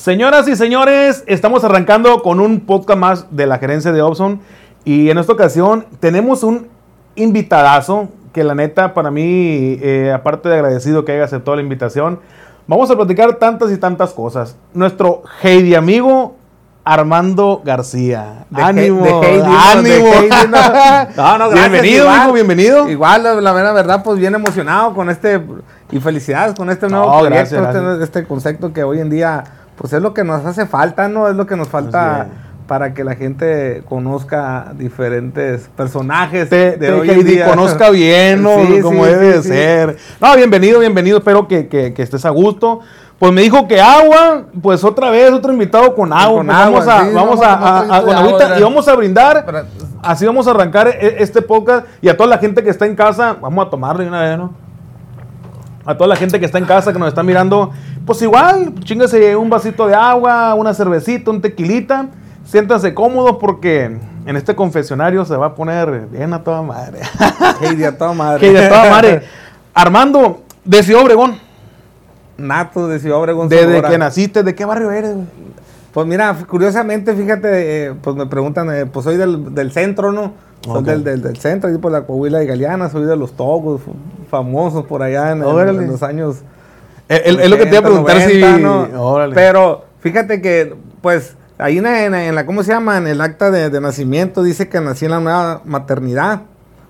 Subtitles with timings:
[0.00, 4.40] Señoras y señores, estamos arrancando con un podcast más de la gerencia de Opson
[4.82, 6.68] y en esta ocasión tenemos un
[7.16, 12.18] invitadazo que la neta para mí, eh, aparte de agradecido que haya aceptado la invitación,
[12.66, 14.56] vamos a platicar tantas y tantas cosas.
[14.72, 16.34] Nuestro Heidi amigo
[16.82, 18.46] Armando García.
[18.48, 20.06] De ánimo, de Heidi, ánimo.
[20.06, 20.58] de Heidi, no.
[21.16, 22.20] No, no, gracias, bienvenido, igual.
[22.22, 22.88] hijo, bienvenido.
[22.88, 25.42] Igual, la, la mera verdad, pues bien emocionado con este,
[25.90, 29.44] y felicidades con este nuevo proyecto, gracias, este, este concepto que hoy en día,
[29.80, 31.26] pues es lo que nos hace falta, ¿no?
[31.26, 32.26] Es lo que nos falta
[32.66, 37.46] para que la gente conozca diferentes personajes te, de te- hoy que en día.
[37.48, 38.54] conozca bien, ¿no?
[38.66, 39.96] Sí, Como sí, debe sí, de ser.
[40.20, 41.16] No, bienvenido, bienvenido.
[41.18, 42.80] Espero que, que- que estés a gusto.
[43.18, 46.38] Pues me dijo que agua, pues otra vez, otro invitado con agua.
[46.38, 49.44] Con Pues agua, vamos a, vamos a, a con de agüita y vamos a brindar.
[49.46, 49.64] Para-
[50.02, 51.86] Así vamos a arrancar e- este podcast.
[52.02, 54.52] Y a toda la gente que está en casa, vamos a tomarle una vez, ¿no?
[55.84, 57.70] A toda la gente que está en casa, que nos está mirando,
[58.06, 62.06] pues igual, chingase un vasito de agua, una cervecita, un tequilita.
[62.44, 63.84] Siéntanse cómodos porque
[64.26, 67.00] en este confesionario se va a poner bien a toda madre.
[67.60, 68.40] Heidi, a toda madre.
[68.40, 69.22] que de toda madre.
[69.74, 71.38] Armando, de Ciudad Obregón,
[72.36, 75.14] Nato de Ciudad Obregón, desde que naciste, ¿de qué barrio eres?
[75.14, 75.26] güey?
[75.92, 80.32] Pues mira, curiosamente, fíjate, eh, pues me preguntan, eh, pues soy del, del centro, ¿no?
[80.64, 83.80] Soy del, del, del centro, ahí por la Coahuila y Galeana, soy de los Togos,
[84.30, 85.82] famosos por allá en, en- Órale.
[85.84, 86.36] en los años.
[87.10, 88.62] Eh, Es lo que te iba a 80, preguntar 90, si.
[88.62, 88.86] ¿no?
[89.34, 92.96] Pero fíjate que, pues, ahí en, en- en la, ¿cómo se llama?
[92.98, 96.42] En el acta de, de nacimiento dice que nací en la nueva maternidad.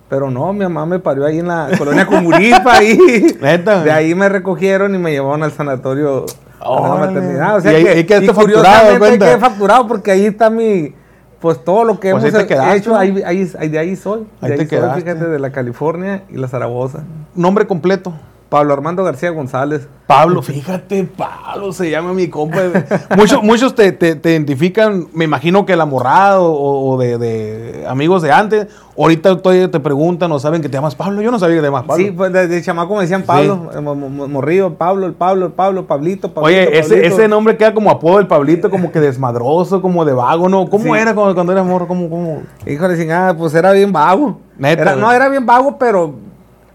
[0.08, 2.98] Pero no, mi mamá me parió ahí en la colonia Comuripa, ahí.
[3.40, 3.82] Neta.
[3.82, 6.26] De ahí me recogieron y me llevaron al sanatorio
[6.60, 7.56] a la maternidad.
[7.56, 10.94] O sea Y ahí- que, quedaste y facturado, porque ahí está mi,
[11.40, 14.26] pues todo lo que Pues hemos te quedaste, hecho, ahí, ahí, de ahí soy.
[14.40, 15.00] Ahí de te ahí soy, quedaste.
[15.02, 17.04] fíjate, de la California y la Zaragoza.
[17.36, 18.12] Nombre completo.
[18.50, 19.88] Pablo Armando García González.
[20.06, 22.58] Pablo, fíjate, Pablo se llama mi compa.
[23.16, 27.86] muchos muchos te, te- te identifican, me imagino que el amorrado o, o de, de
[27.88, 28.66] amigos de antes.
[28.98, 31.22] Ahorita todavía te preguntan o saben que te llamas Pablo.
[31.22, 32.04] Yo no sabía que te llamas Pablo.
[32.04, 35.86] Sí, pues desde chamaco me decían Pablo, eh, mo- morrillo, Pablo, el Pablo, el Pablo,
[35.86, 36.46] Pablito, Pablito.
[36.60, 37.14] Oye, ese, Pablito.
[37.14, 40.68] ese nombre queda como apodo del Pablito, como que desmadroso, como de vago, ¿no?
[40.68, 41.00] ¿Cómo Sí.
[41.00, 41.86] era cuando, cuando eras morro?
[41.86, 42.42] ¿Cómo, cómo?
[42.66, 44.40] Híjole, chingada, pues era bien vago.
[44.58, 46.14] Neta, Era- no, era bien vago, pero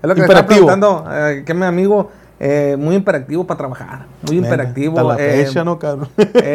[0.05, 4.05] es lo que me estaba preguntando, eh, que mi amigo, eh, muy imperactivo para trabajar,
[4.27, 4.99] muy imperactivo.
[4.99, 6.09] Hasta la eh, fecha, ¿no, cabrón?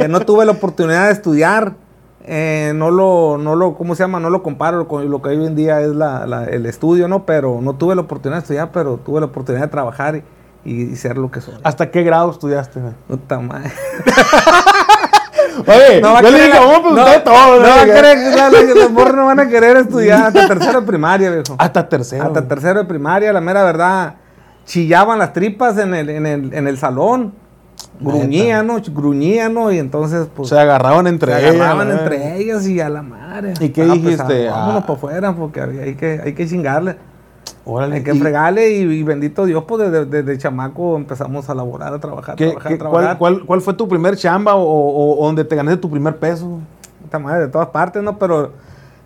[0.09, 1.75] no tuve la oportunidad de estudiar,
[2.75, 4.21] no lo, no lo, ¿cómo se llama?
[4.21, 7.25] No lo comparo con lo que hoy en día es la- la- el estudio, ¿no?
[7.27, 10.97] Pero no tuve la oportunidad de estudiar, pero tuve la oportunidad de trabajar y, y
[10.97, 11.55] ser lo que soy.
[11.63, 12.81] ¿Hasta qué grado estudiaste?
[13.09, 13.71] Puta madre.
[15.67, 17.57] Oye, No va a yo le dije, vamos a preguntar no, todo.
[17.57, 17.69] No, ¿no?
[17.69, 21.55] va a querer, los- morros no van a querer estudiar hasta tercero de primaria, viejo.
[21.59, 22.25] Hasta tercero.
[22.25, 24.15] Hasta tercero de primaria, la mera verdad.
[24.67, 27.35] Chillaban las tripas en el, en el, en el salón.
[27.99, 28.77] Gruñían, ¿no?
[28.81, 29.71] Gruñían, ¿no?
[29.73, 30.49] Y entonces, pues.
[30.51, 31.55] Se agarraban entre se ellas.
[31.57, 31.95] agarraban ¿no?
[31.99, 33.55] entre ellas y a la madre.
[33.61, 34.49] ¿Y qué Ah, dijiste?
[34.49, 34.87] ah, vámonos Ah.
[34.87, 36.97] para afuera porque hay que, hay que chingarle.
[37.65, 37.97] Órale.
[37.97, 42.35] Hay que ¿y y, bendito Dios, pues desde, desde chamaco empezamos a laborar, a trabajar,
[42.37, 43.19] qué- trabajar, qué- trabajar.
[43.19, 46.17] cuál, cuál, cuál fue tu primer chamba o, o- o donde te ganaste tu primer
[46.17, 46.59] peso?
[47.05, 48.19] Esta madre de todas partes, ¿no?
[48.19, 48.53] Pero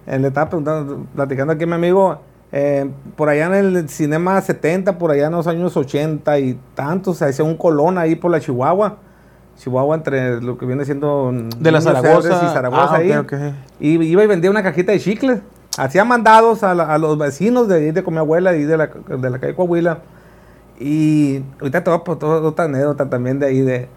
[0.06, 2.18] eh, le estaba preguntando, platicando aquí a mi amigo,
[2.52, 7.18] eh, por allá en el cinema 70, por allá en los años 80 y tantos,
[7.18, 8.96] se hacía un colón ahí por la Chihuahua.
[9.56, 12.28] Chihuahua entre lo que viene siendo De la Zaragoza.
[12.44, 13.12] Y Zaragoza Ah, ahí.
[13.12, 13.40] ok, ok.
[13.80, 15.40] Y iba y vendía una cajita de chicles.
[15.76, 18.76] Hacía mandados a, la- a los vecinos de ahí de con mi abuela y de
[18.76, 19.98] la, de la calle Coahuila.
[20.78, 23.88] Y ahorita te voy a otra anécdota también de ahí de...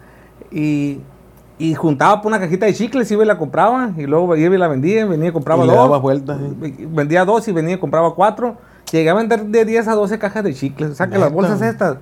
[0.51, 1.01] Y,
[1.59, 3.91] y juntaba por una cajita de chicles, iba y la compraba.
[3.97, 5.83] Y luego iba y la vendía, venía y compraba Y le dos.
[5.83, 6.85] daba vueltas, sí.
[6.91, 8.57] Vendía dos y venía y compraba cuatro.
[8.91, 10.91] Llegué a vender de 10 a 12 cajas de chicles.
[10.91, 11.97] O sea que las bolsas estas,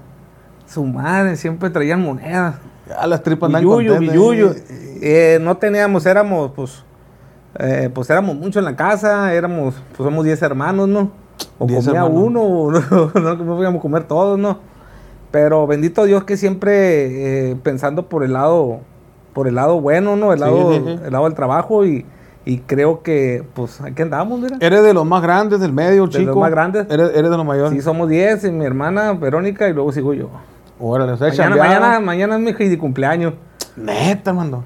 [0.67, 2.55] su madre, siempre traían monedas.
[2.87, 4.51] Ya las tripas andan Billuyo, billuyo.
[4.51, 4.59] ¿eh?
[5.01, 6.83] Eh, no teníamos, éramos, pues,
[7.59, 11.11] eh, pues éramos mucho en la casa, éramos, pues somos 10 hermanos, ¿no?
[11.59, 12.23] O 10 comía hermanos.
[12.25, 14.59] uno, o no, no, no podíamos comer todos, ¿no?
[15.31, 18.79] Pero bendito Dios que siempre eh, pensando por el lado,
[19.33, 20.31] por el lado bueno, ¿no?
[20.31, 20.99] El Sí, lado, sí, sí.
[21.05, 22.05] el lado del trabajo y,
[22.45, 24.57] y creo que, pues, aquí andamos, mira.
[24.61, 26.25] Eres de los más grandes del medio, De chico.
[26.31, 26.87] los más grandes.
[26.89, 27.71] Eres, eres de los mayores.
[27.71, 30.29] Sí, somos 10, y mi hermana Verónica y luego sigo yo.
[30.79, 33.33] Órale, o sea, Mañana, mañana, mañana es mi cumpleaños.
[33.75, 34.63] Neta, mando.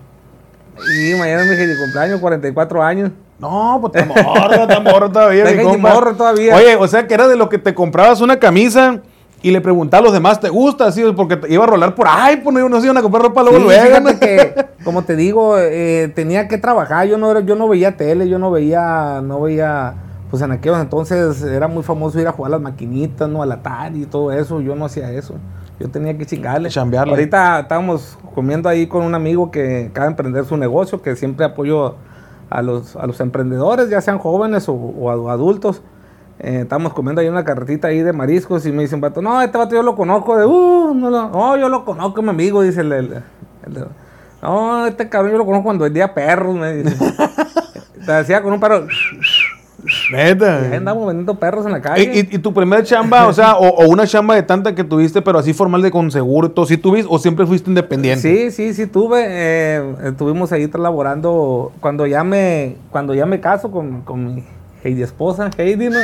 [0.88, 3.12] Y mañana es mi Heidi cumpleaños, 44 años.
[3.40, 5.44] No, pues te morro, te morro todavía.
[5.46, 5.94] Está mi Heidi compa.
[5.94, 6.56] morro todavía.
[6.56, 9.00] Oye, o sea que era de lo que te comprabas una camisa
[9.42, 10.88] y le preguntaba a los demás, ¿te gusta?
[10.88, 13.24] Así, porque te iba a rolar por ahí, pues no, no se iban a comprar
[13.24, 14.20] ropa luego Sí, luego.
[14.20, 17.08] que, como te digo, eh, tenía que trabajar.
[17.08, 19.94] Yo no, yo no veía tele, yo no veía, no veía,
[20.30, 23.42] pues en aquellos entonces era muy famoso ir a jugar a las maquinitas, ¿no?
[23.42, 24.60] Al Atari y todo eso.
[24.60, 25.36] Yo no hacía eso.
[25.80, 26.70] Yo tenía que chingarle.
[26.70, 27.12] Chambearle.
[27.14, 31.46] Ahorita estábamos comiendo ahí con un amigo que acaba de emprender su negocio, que siempre
[31.46, 31.96] apoyo
[32.50, 35.82] a los, a los emprendedores, ya sean jóvenes o, o adu- adultos.
[36.40, 39.58] Eh, estábamos comiendo ahí una carretita ahí de mariscos y me dicen, vato, no, este
[39.58, 42.82] vato yo lo conozco, de, uh, no, lo- no, yo lo conozco, mi amigo, dice
[42.82, 43.24] el, el-
[43.68, 43.86] el de-
[44.42, 46.96] no, este cabrón yo lo conozco cuando vendía perros, me dice.
[48.06, 48.88] Te decía con un perro,
[50.12, 50.62] Neta.
[50.62, 52.04] ahí andamos vendiendo perros en la calle.
[52.14, 54.84] ¿Y, y, y tu primer chamba, o sea, o, o una chamba de tanta que
[54.84, 58.22] tuviste, pero así formal de con seguro todo, ¿sí tuviste o siempre fuiste independiente?
[58.22, 59.24] Sí, sí, sí tuve.
[59.28, 61.72] eh, estuvimos ahí laborando.
[61.80, 64.44] Cuando ya me, cuando ya me caso con, con mi
[64.84, 66.00] Heidi esposa, Heidi, ¿no?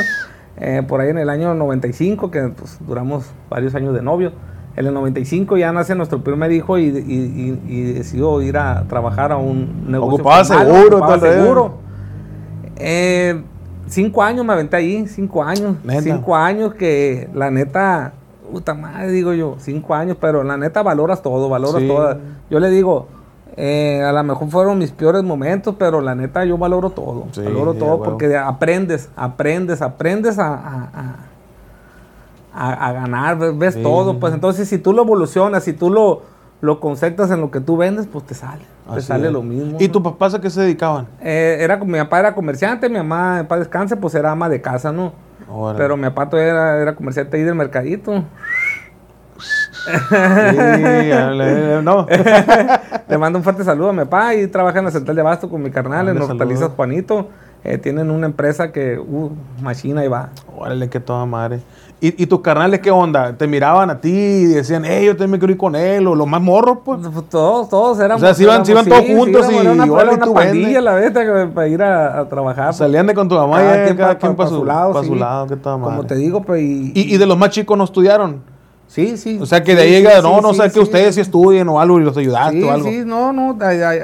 [0.58, 4.32] Eh, por ahí en el año 95, que pues, duramos varios años de novio.
[4.76, 8.84] En el 95 ya nace nuestro primer hijo y, y, y- y decidió ir a
[8.88, 10.16] trabajar a un negocio.
[10.16, 11.34] Ocupaba formal, seguro, ocupaba tal vez.
[11.42, 11.78] seguro.
[12.76, 13.42] Eh,
[13.88, 15.76] cinco años me aventé ahí, cinco años.
[15.84, 16.02] Neta.
[16.02, 18.12] Cinco años que la neta,
[18.50, 21.88] puta madre, digo yo, cinco años, pero la neta valoras todo, valoras Sí.
[21.88, 22.18] todo.
[22.50, 23.08] Yo le digo,
[23.56, 27.24] eh, a lo mejor fueron mis peores momentos, pero la neta yo valoro todo.
[27.32, 31.16] Sí, valoro sí, todo porque aprendes, aprendes, aprendes a, a-
[32.54, 34.18] a- a- ganar, ves, todo.
[34.18, 36.22] Pues entonces si tú lo evolucionas, si tú lo,
[36.60, 38.62] lo conceptas en lo que tú vendes, pues te sale.
[38.94, 39.32] te sale es.
[39.32, 39.76] lo mismo.
[39.78, 39.92] ¿Y ¿no?
[39.92, 41.06] tus papás a qué se dedicaban?
[41.20, 44.92] Eh, era, mi papá era comerciante, mi mamá, paz descanse, pues era ama de casa,
[44.92, 45.12] ¿no?
[45.48, 45.78] Órale.
[45.78, 48.24] Pero mi papá todavía era, era comerciante ahí del mercadito.
[49.86, 51.10] Sí,
[51.82, 52.06] no.
[53.08, 55.48] Le mando un fuerte saludo a mi papá y trabaja en la central de abasto
[55.48, 56.70] con mi carnal, en Hortalizas.
[56.74, 57.28] Juanito.
[57.68, 59.30] Eh, tienen una empresa que, uh,
[59.60, 60.28] machina y va.
[60.56, 61.60] Órale, que toda madre.
[62.00, 63.32] ¿Y, ¿Y tus carnales qué onda?
[63.36, 66.06] ¿Te miraban a ti y decían, hey, yo también quiero ir con él?
[66.06, 67.00] ¿O los más morros, pues?
[67.12, 68.22] Pues, Todos, todos éramos.
[68.22, 70.80] O sea, se iban- éramos- iban todos juntos éramos- y, una, era una tú pandilla
[70.80, 71.10] la vez
[71.54, 72.66] para ir a, a trabajar.
[72.66, 72.76] pues.
[72.76, 74.64] Salían de con tu mamá Cada y quien cada pa- quien pa- para pa su,
[74.64, 75.18] lado, pa' su sí.
[75.18, 75.96] lado, que toda madre.
[75.96, 76.60] Como te digo, pues.
[76.62, 78.42] Y, ¿Y, y de los más chicos no estudiaron?
[78.88, 79.38] Sí, sí.
[79.40, 81.20] O sea, que de ahí sí, llega, sí, no, no sí, sé, que ustedes sí
[81.20, 82.88] estudien o algo y los ayudaste o algo.
[82.88, 83.58] sí, no, no,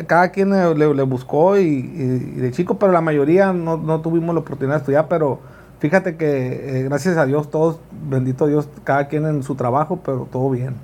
[0.07, 4.35] cada quien le, le- buscó y, y- de chico, pero la mayoría no, no tuvimos
[4.35, 5.39] la oportunidad de estudiar, pero
[5.79, 10.27] fíjate que eh, gracias a Dios todos, bendito Dios, cada quien en su trabajo, pero
[10.31, 10.75] todo bien.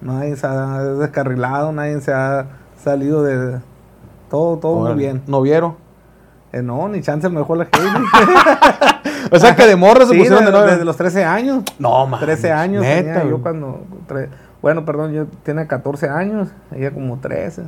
[0.00, 2.46] Nadie se ha descarrilado, nadie se ha
[2.82, 3.58] salido de...
[4.30, 4.98] Todo, todo muy Órale.
[4.98, 5.22] bien.
[5.26, 5.76] ¿Noviero?
[6.52, 8.04] Eh, no, ni chance mejor la Heidi.
[9.30, 10.70] O sea, que de morra se Sí, pusieron de de- novio.
[10.72, 11.62] desde los 13 años.
[11.78, 12.20] No, man.
[12.20, 13.80] 13 años Neta, tenía yo cuando...
[14.08, 14.28] tre-
[14.62, 17.62] bueno, perdón, yo tenía 14 años, ella como 13.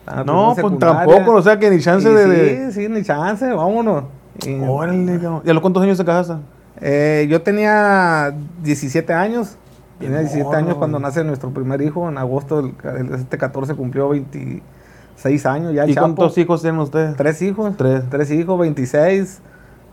[0.00, 2.70] Estaba No, en pues tampoco, o sea, que ni chance Y de...
[2.72, 4.04] Sí, sí, ni chance, vámonos.
[4.44, 5.42] Y, Órale, cabrón.
[5.44, 6.42] ¿Y a los cuántos años te casaste?
[6.80, 9.56] eh, yo tenía 17 años.
[9.98, 12.08] Tenía 17 morro, años cuando nace nuestro primer hijo.
[12.08, 16.06] En agosto del, del- este 14 cumplió 26 años ya ¿Y Chapo.
[16.06, 17.16] cuántos hijos tienen ustedes?
[17.16, 17.76] Tres hijos.
[17.76, 18.02] Tres.
[18.10, 19.40] Tres hijos, 26,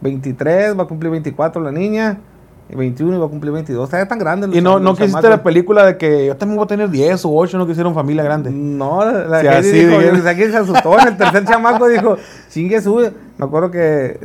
[0.01, 2.19] 23, va a cumplir 24 la niña.
[2.69, 3.83] Y 21 y va a cumplir 22.
[3.91, 4.47] Está tan grande.
[4.57, 7.33] Y no, no quisiste la película de que yo también voy a tener 10 o
[7.35, 8.49] 8, no quisieron familia grande.
[8.49, 12.15] No, la, la Heidi así dijo, aquí se asustó en el tercer chamaco, dijo,
[12.49, 13.11] chingue sube.
[13.37, 14.17] Me acuerdo que,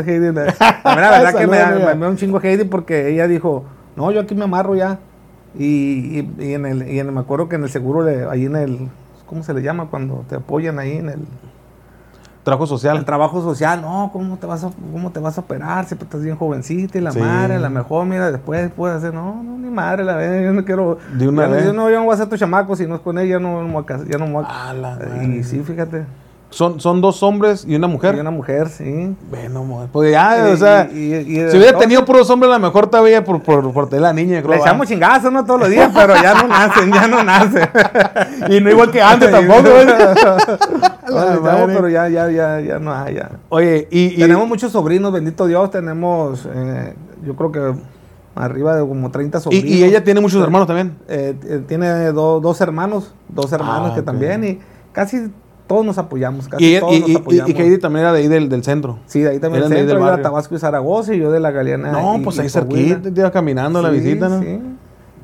[0.00, 0.32] Heidi.
[0.32, 3.28] le- A mí la verdad que me, me, me da un chingo Heidi porque ella
[3.28, 3.64] dijo,
[3.96, 4.98] no, yo aquí me amarro ya.
[5.58, 8.46] Y, y, y en el, y en- me acuerdo que en el seguro, le- ahí
[8.46, 8.88] en el,
[9.26, 9.88] ¿cómo se le llama?
[9.90, 11.18] Cuando te apoyan ahí en el,
[12.44, 13.04] Trabajo el social.
[13.04, 15.84] trabajo social, no, ¿cómo te vas a, cómo te vas a operar?
[15.84, 17.20] Si estás bien jovencita y la Sí.
[17.20, 20.64] madre, la mejor, mira, después puedes hacer, no, no, ni madre, la verdad, yo no
[20.64, 21.64] quiero, De una vez.
[21.66, 23.86] yo no, yo no voy a ser tu chamaco, si no es con ella, no,
[23.86, 25.44] casar, ya no me voy a la Y madre.
[25.44, 26.04] sí, fíjate,
[26.52, 28.14] Son, son dos hombres y una mujer.
[28.14, 29.16] y una mujer, sí.
[29.30, 29.88] Bueno.
[29.90, 33.24] Pues ya, Y- o sea, y- si hubiera tenido puros hombres, a lo mejor todavía
[33.24, 34.36] por, por, por tener la niña.
[34.36, 34.56] Le creo, ¿va?
[34.58, 35.44] echamos chingazos, ¿no?
[35.44, 37.68] Todos los días, pero ya no nacen, ya no nacen.
[38.50, 39.62] Y no igual que antes tampoco.
[39.68, 40.12] Le la
[41.34, 43.30] echamos, pero ya, ya, ya, ya no hay, ya.
[43.48, 47.74] Oye, y, Tenemos muchos sobrinos, bendito Dios, tenemos, eh, yo creo que
[48.34, 49.66] arriba de como 30 y, sobrinos.
[49.70, 50.96] y ella tiene muchos hermanos también.
[51.08, 54.58] Eh, eh, tiene do- dos hermanos, dos hermanos Ah, que también, y
[54.92, 55.30] casi
[55.72, 57.50] todos nos apoyamos, casi Y, todos y, nos y, apoyamos.
[57.50, 58.98] y Heidi también era de ahí del, del centro.
[59.06, 60.20] Sí, de ahí también del centro, yo era.
[60.20, 61.92] Tabasco y Zaragoza, y yo de la Galeana.
[61.92, 64.42] No, pues ahí cerquita, te iba caminando a la visita, ¿no?
[64.42, 64.60] Sí,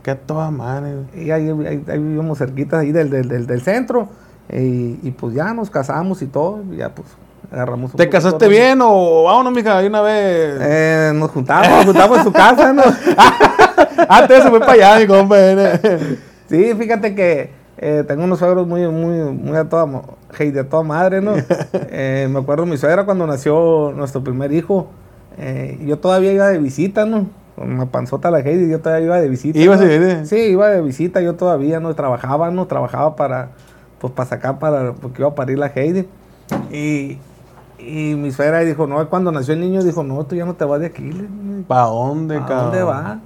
[0.03, 0.95] Qué toda madre.
[1.15, 4.09] y ahí, ahí, ahí vivimos cerquita ahí del, del, del, del centro,
[4.51, 7.09] y, y pues ya nos casamos y todo, y ya pues
[7.53, 10.57] agarramos un ¿Te casaste bien o vámonos, mija, ahí una vez?
[10.63, 12.83] Eh, nos juntamos, nos juntamos en su casa, ¿no?
[14.09, 15.37] Antes se fue para allá, mi compa.
[15.39, 16.19] ¿eh?
[16.49, 19.87] Sí, fíjate que eh, tengo unos suegros muy, muy, muy a toda,
[20.37, 21.33] hey, de toda madre, ¿no?
[21.91, 24.89] Eh, me acuerdo mi suegra cuando nació nuestro primer hijo.
[25.39, 27.27] eh, yo todavía iba de visita, ¿no?
[27.57, 29.59] Con una panzota la Heidi, yo todavía iba de visita.
[29.59, 29.87] ¿Ibas ¿no?
[29.87, 30.27] de?
[30.27, 33.51] Sí, iba de visita, yo todavía no trabajaba, no trabajaba para,
[34.01, 36.07] pues para sacar para, porque iba a parir la Heidi.
[36.71, 37.19] Y,
[37.79, 40.65] y mi suegra dijo, no, cuando nació el niño, dijo, no, tú ya no te
[40.65, 41.11] vas de aquí.
[41.67, 42.65] ¿Para dónde, ¿A cabrón?
[42.67, 43.21] dónde va?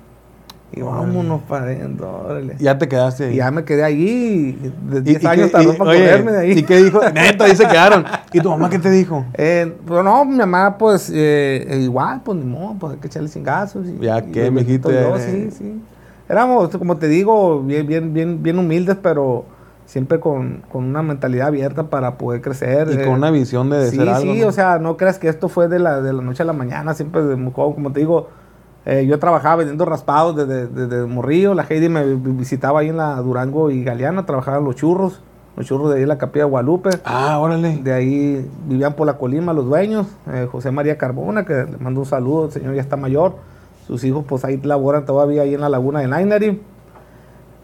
[0.75, 2.57] Y vámonos para adentro, órale.
[2.59, 3.35] Ya te quedaste ahí.
[3.35, 4.73] Y ya me quedé ahí.
[4.89, 6.51] De ¿Y- 10 y años tardó y- para oye, correrme de ahí.
[6.53, 7.01] ¿Y qué dijo?
[7.15, 8.05] Neta, ahí se quedaron.
[8.33, 9.27] ¿Y tu mamá qué te dijo?
[9.35, 13.29] Eh, pues no, mi mamá, pues eh, igual, pues ni modo, pues hay que echarle
[13.29, 13.87] cingazos.
[13.87, 14.89] Y, Ya que, mijito,
[15.19, 15.83] sí, sí.
[16.29, 19.45] Éramos, como te digo, bien, bien, bien, bien humildes, pero
[19.85, 22.89] siempre con, con una mentalidad abierta para poder crecer.
[22.91, 23.05] Y eh.
[23.05, 24.33] con una visión de, de sí, ser algo.
[24.33, 24.47] sí, ¿no?
[24.47, 26.95] o sea, no creas que esto fue de la, de la noche a la mañana,
[26.95, 28.29] siempre de muy joven, como te digo,
[28.85, 32.97] eh, yo trabajaba vendiendo raspados desde, desde Morrillo, la Heidi me vi- visitaba ahí en
[32.97, 35.21] la Durango y Galeana, trabajaba en los churros,
[35.57, 36.91] los churros de ahí en la Capilla de Guadalupe.
[37.05, 37.77] Ah, órale.
[37.83, 42.01] De ahí vivían por la colima los dueños, eh, José María Carbona, que le mando
[42.01, 43.35] un saludo, el señor ya está mayor.
[43.87, 46.61] Sus hijos pues ahí laboran todavía ahí en la laguna de Nainari.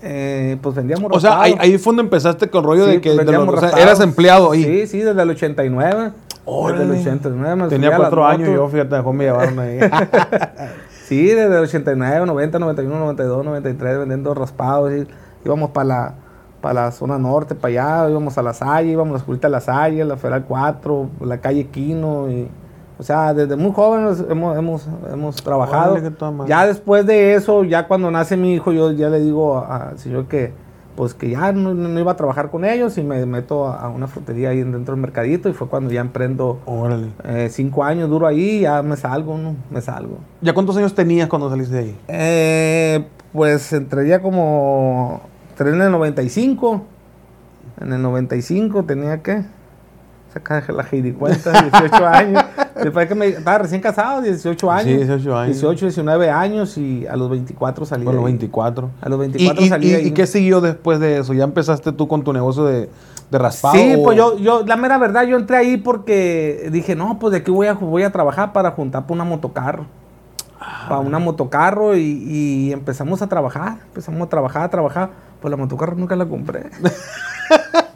[0.00, 1.60] Eh, pues vendíamos O sea, ahí, raspados.
[1.72, 3.78] ahí fue donde empezaste con el rollo Sí, de que de los- o sea, raspados.
[3.80, 4.62] eras empleado ahí.
[4.62, 6.12] Sí, sí, desde el 89.
[6.44, 6.86] Órale.
[6.86, 8.54] Desde el 89 me Tenía cuatro años motos.
[8.54, 9.78] yo, fíjate, mejor me llevaron ahí.
[11.08, 14.92] Sí, desde el 89, 90, 91, 92, 93, vendiendo raspados.
[14.92, 15.06] y
[15.42, 16.14] íbamos para la,
[16.60, 19.52] para la zona norte, para allá, íbamos a La Salle, íbamos a la escuelita de
[19.52, 22.30] La Salle, la Federal 4, la calle Quino.
[22.30, 22.46] Y,
[22.98, 25.96] o sea, desde muy jóvenes hemos, hemos, hemos trabajado.
[26.46, 30.26] Ya después de eso, ya cuando nace mi hijo, yo ya le digo al señor
[30.26, 30.52] que
[30.98, 34.08] pues que ya no, no iba a trabajar con ellos y me meto a, una
[34.08, 37.10] frutería ahí dentro del mercadito y fue cuando ya emprendo órale.
[37.22, 39.54] eh, cinco años duro ahí, ya me salgo, ¿no?
[39.70, 40.18] Me salgo.
[40.40, 41.96] ¿Ya cuántos años tenías cuando saliste de ahí?
[42.08, 45.20] Eh, pues entraría como.
[45.50, 46.82] Entré en el 95.
[47.80, 49.44] En el 95 tenía que.
[50.32, 50.84] Sacar la
[51.18, 52.44] cuenta, 18 años.
[52.82, 53.26] Después que me.
[53.28, 54.84] Estaba recién casado, 18 años.
[54.84, 55.56] Sí, 18 años.
[55.56, 58.04] 18, 19 años y a los 24 salí.
[58.04, 58.24] De los ahí.
[58.32, 58.90] 24.
[59.00, 59.94] A los ¿Y, 24 y, salí.
[59.94, 61.32] y- qué siguió después de eso?
[61.32, 62.90] ¿Ya empezaste tú con tu negocio de,
[63.30, 63.74] de raspado?
[63.74, 67.32] Sí, o- pues yo, yo, la mera verdad, yo entré ahí porque dije, no, pues
[67.32, 69.86] de aquí voy a, voy a trabajar para juntar para una motocarro.
[70.88, 75.10] Para una motocarro y, y empezamos a trabajar, empezamos a trabajar, a trabajar.
[75.40, 76.66] Pues la motocarro nunca la compré.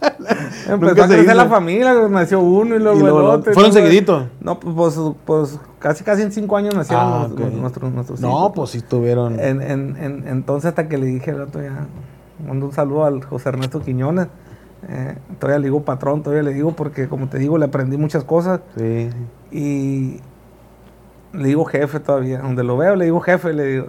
[0.68, 1.35] Empezó a crecer hizo.
[1.35, 3.52] la familia, nació uno y luego, Y el luego el otro.
[3.52, 4.26] ¿Fueron seguiditos?
[4.40, 7.38] No, pues, pues, pues, casi casi en cinco años nacieron Ah, los- ok.
[7.40, 8.52] los- nuestros, nuestros No, hijos.
[8.54, 9.38] pues sí estuvieron.
[9.40, 11.87] En, en- en- entonces hasta que le dije al otro ya,
[12.47, 14.28] mando un saludo al José Ernesto Quiñones.
[14.88, 18.25] eh, todavía le digo patrón, todavía le digo porque como te digo le aprendí muchas
[18.25, 19.11] cosas Sí.
[19.52, 20.21] y
[21.33, 22.39] le digo jefe todavía.
[22.41, 23.87] Donde lo veo le digo jefe, le digo.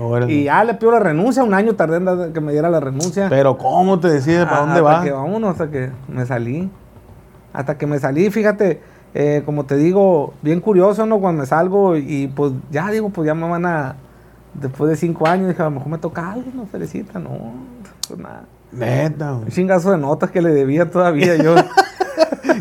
[0.00, 0.32] Órale.
[0.32, 3.28] y ya le pido la renuncia, un año tardé en que me diera la renuncia.
[3.28, 5.04] Pero ¿cómo te decides para Ah, dónde hasta vas?
[5.04, 6.70] que vámonos, hasta que me salí.
[7.52, 8.80] Hasta que me salí, fíjate,
[9.14, 11.20] eh, como te digo, bien curioso, ¿no?
[11.20, 13.96] Cuando me salgo y pues ya digo, pues ya me van a,
[14.54, 17.52] después de cinco años, dije, a lo mejor me toca algo, no, felicita, no,
[18.08, 18.44] pues nada.
[18.72, 21.54] Neta, Un chingazo de notas que le debía todavía yo.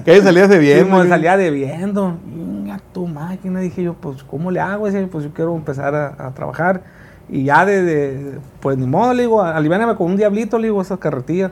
[0.05, 1.09] Que ahí salías de bien, Sí, me güey.
[1.09, 2.15] salía debiendo.
[2.93, 4.85] Tu máquina, dije yo, pues, ¿cómo le hago?
[5.11, 6.83] Pues, yo quiero empezar a, a trabajar.
[7.29, 10.81] Y ya de, de- pues, ni modo, le digo, aliviáname con un diablito, le digo,
[10.81, 11.51] esas carretillas.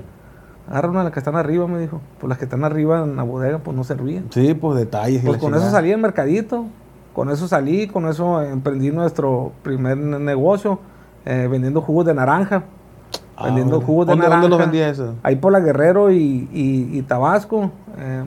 [0.68, 2.02] Agarra una de las que están arriba, me dijo.
[2.20, 4.26] Pues las que están arriba en la bodega, pues, no servían.
[4.32, 5.24] Sí, pues detalles.
[5.26, 6.66] Pues con eso salí al mercadito.
[7.14, 10.80] Con eso salí, con eso emprendí nuestro primer ne- negocio,
[11.26, 12.64] eh, vendiendo jugos de naranja.
[13.36, 14.42] Ah, vendiendo jugos de ¿Dónde, naranja.
[14.44, 15.16] ¿Dónde los vendía eso?
[15.24, 17.72] Ahí por la Guerrero y, y- y Tabasco.
[17.98, 18.24] eh,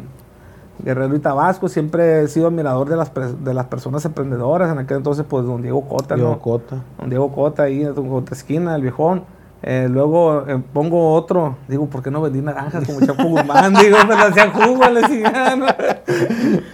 [0.78, 1.68] Guerrero y Tabasco.
[1.68, 4.70] Siempre he sido admirador de las, de las personas emprendedoras.
[4.72, 6.38] En aquel entonces, pues, don Diego Cota, Diego ¿no?
[6.40, 6.82] Cota.
[6.98, 9.24] Don Diego Cota ahí en otra esquina, el viejón.
[9.62, 11.56] Eh, luego eh, pongo otro.
[11.68, 13.74] Digo, ¿por qué no vendí naranjas como Chapo Guzmán?
[13.80, 15.00] Digo, me lo hacían jugo, le.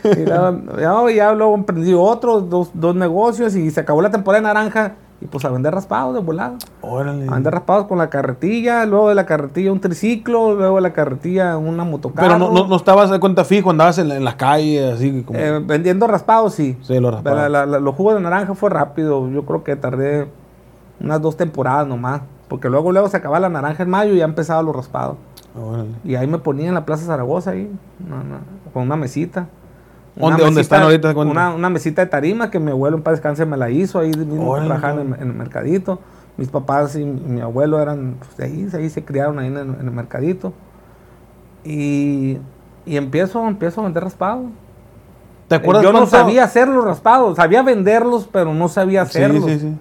[0.04, 4.40] Y luego, ya, ya luego emprendí otro, dos, dos negocios y se acabó la temporada
[4.40, 4.94] de naranja.
[5.20, 6.54] Y pues a vender raspados de volada.
[6.80, 7.26] Órale.
[7.28, 10.92] A vender raspados con la carretilla, luego de la carretilla un triciclo, luego de la
[10.92, 12.28] carretilla una motocarro.
[12.28, 15.22] Pero no, no, no estabas de cuenta fijo, andabas en, la- en las calles, así
[15.24, 15.36] como.
[15.38, 16.76] Eh, vendiendo raspados, sí.
[16.82, 17.38] sí, los raspados.
[17.40, 19.28] La- la- la- los jugos de naranja fue rápido.
[19.30, 20.28] Yo creo que tardé
[21.00, 22.20] unas dos temporadas nomás.
[22.48, 25.16] Porque luego, luego se acababa la naranja en mayo y ya empezaba los raspados.
[25.60, 25.90] Órale.
[26.04, 27.68] Y ahí me ponía en la Plaza Zaragoza ahí,
[28.06, 28.40] una- una-
[28.72, 29.48] con una mesita.
[30.18, 31.14] ¿Dónde- mesita- están ahorita?
[31.16, 34.10] Una, una mesita de tarima que mi abuelo en paz descanse me la hizo ahí
[34.10, 36.00] mismo Órale, trabajando en, en el mercadito.
[36.36, 39.68] Mis papás y mi abuelo eran pues, de ahí, ahí se criaron ahí en el,
[39.80, 40.52] en el mercadito.
[41.64, 42.38] Y,
[42.86, 44.46] y empiezo, empiezo a vender raspados.
[45.48, 49.44] ¿Te acuerdas Yo no sabía hacer los raspados, sabía venderlos, pero no sabía Sí, hacerlos.
[49.50, 49.76] sí, sí.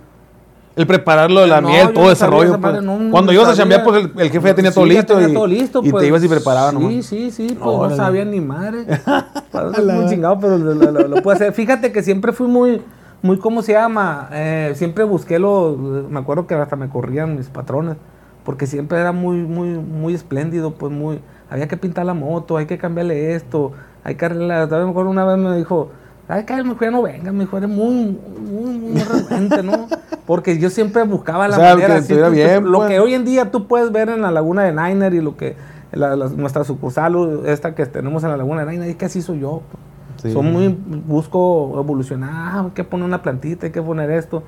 [0.78, 2.60] El prepararlo de la No, miel, todo no ese rollo.
[2.62, 2.82] pues.
[2.84, 4.94] no, no Cuando ibas a chambear, pues el, el jefe ya tenía Sí, todo ya
[4.94, 5.14] listo.
[5.16, 6.02] tenía y, todo listo, y pues.
[6.04, 7.06] te ibas y preparabas Sí, nomás.
[7.06, 8.86] sí, sí, pues no sabía ni madre.
[9.52, 11.52] Pues, muy chingado, pero lo, lo- lo- lo puedo hacer.
[11.52, 12.82] Fíjate que siempre fui muy,
[13.24, 14.30] muy, ¿cómo se llama?
[14.32, 15.76] Eh, siempre busqué lo,
[16.10, 17.98] me acuerdo que hasta me corrían mis patrones,
[18.44, 21.20] porque siempre era muy, muy, muy espléndido, pues muy,
[21.50, 23.72] había que pintar la moto, hay que cambiarle esto,
[24.04, 25.90] hay que arreglar, todavía me acuerdo una vez me dijo,
[26.28, 28.18] ay, que mejor ya no venga, mejor eres muy,
[28.50, 29.88] muy, muy renuente, ¿no?
[30.26, 31.96] Porque yo siempre buscaba la O sea, manera.
[31.96, 32.90] que sí, estuviera tú- bien, lo pues.
[32.90, 35.56] que hoy en día tú puedes ver en la Laguna de Niner y lo que
[35.92, 37.16] la- la- nuestra sucursal,
[37.46, 39.62] esta que tenemos en la Laguna de Niner, es que así soy yo.
[39.72, 39.84] pues.
[40.24, 40.34] Sí.
[40.34, 40.76] Son muy,
[41.08, 44.42] busco evolucionar, ah, hay que poner una plantita, hay que poner esto,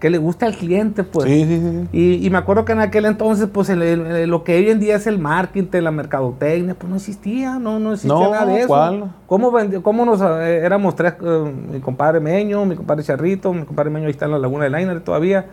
[0.00, 1.26] que le gusta al cliente, pues.
[1.26, 1.88] Sí, sí, sí.
[1.92, 4.80] Y, y me acuerdo que en aquel entonces, pues el- el- lo que hoy en
[4.80, 8.58] día es el marketing, la mercadotecnia, pues no existía, no, no existía No, nada de
[8.60, 8.68] eso.
[8.68, 9.12] ¿cuál?
[9.26, 13.64] ¿Cómo, vendi- cómo nos eh, éramos tres, eh, mi compadre Meño, mi compadre Charrito, mi
[13.64, 15.44] compadre Meño ahí está en la Laguna de Liner todavía,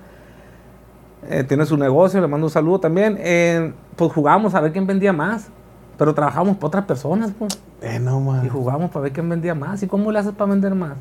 [1.29, 5.11] eh, tiene su negocio, le mando un saludo también, pues jugábamos a ver quién vendía
[5.11, 5.49] más,
[5.97, 7.59] pero trabajamos para otras personas, pues.
[7.81, 8.45] Eh, no, man.
[8.45, 9.83] Y jugábamos para ver quién vendía más.
[9.83, 10.93] ¿Y cómo le haces para vender más?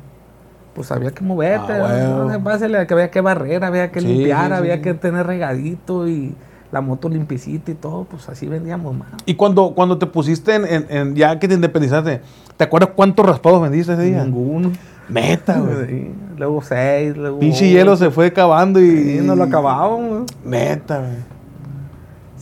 [0.77, 2.25] Pues había que moverte, Ah, ¿no?
[2.27, 2.43] huevo.
[2.43, 4.81] Pásale, que había que barrer, había que Sí, limpiar, sí, había sí.
[4.83, 6.35] que tener regadito y
[6.71, 9.07] la moto limpiecita y todo, pues así vendíamos más.
[9.25, 12.21] Y cuando, cuando te pusiste en, en- en- ya que te independizaste,
[12.57, 14.23] ¿te acuerdas cuántos raspados vendiste ese día?
[14.23, 14.71] Ninguno.
[15.09, 15.87] Neta, güey.
[15.87, 17.39] Sí, Luego seis, luego.
[17.39, 19.19] Pinche hielo se fue acabando y.
[19.23, 20.25] No lo acabábamos.
[20.45, 21.36] Neta, güey.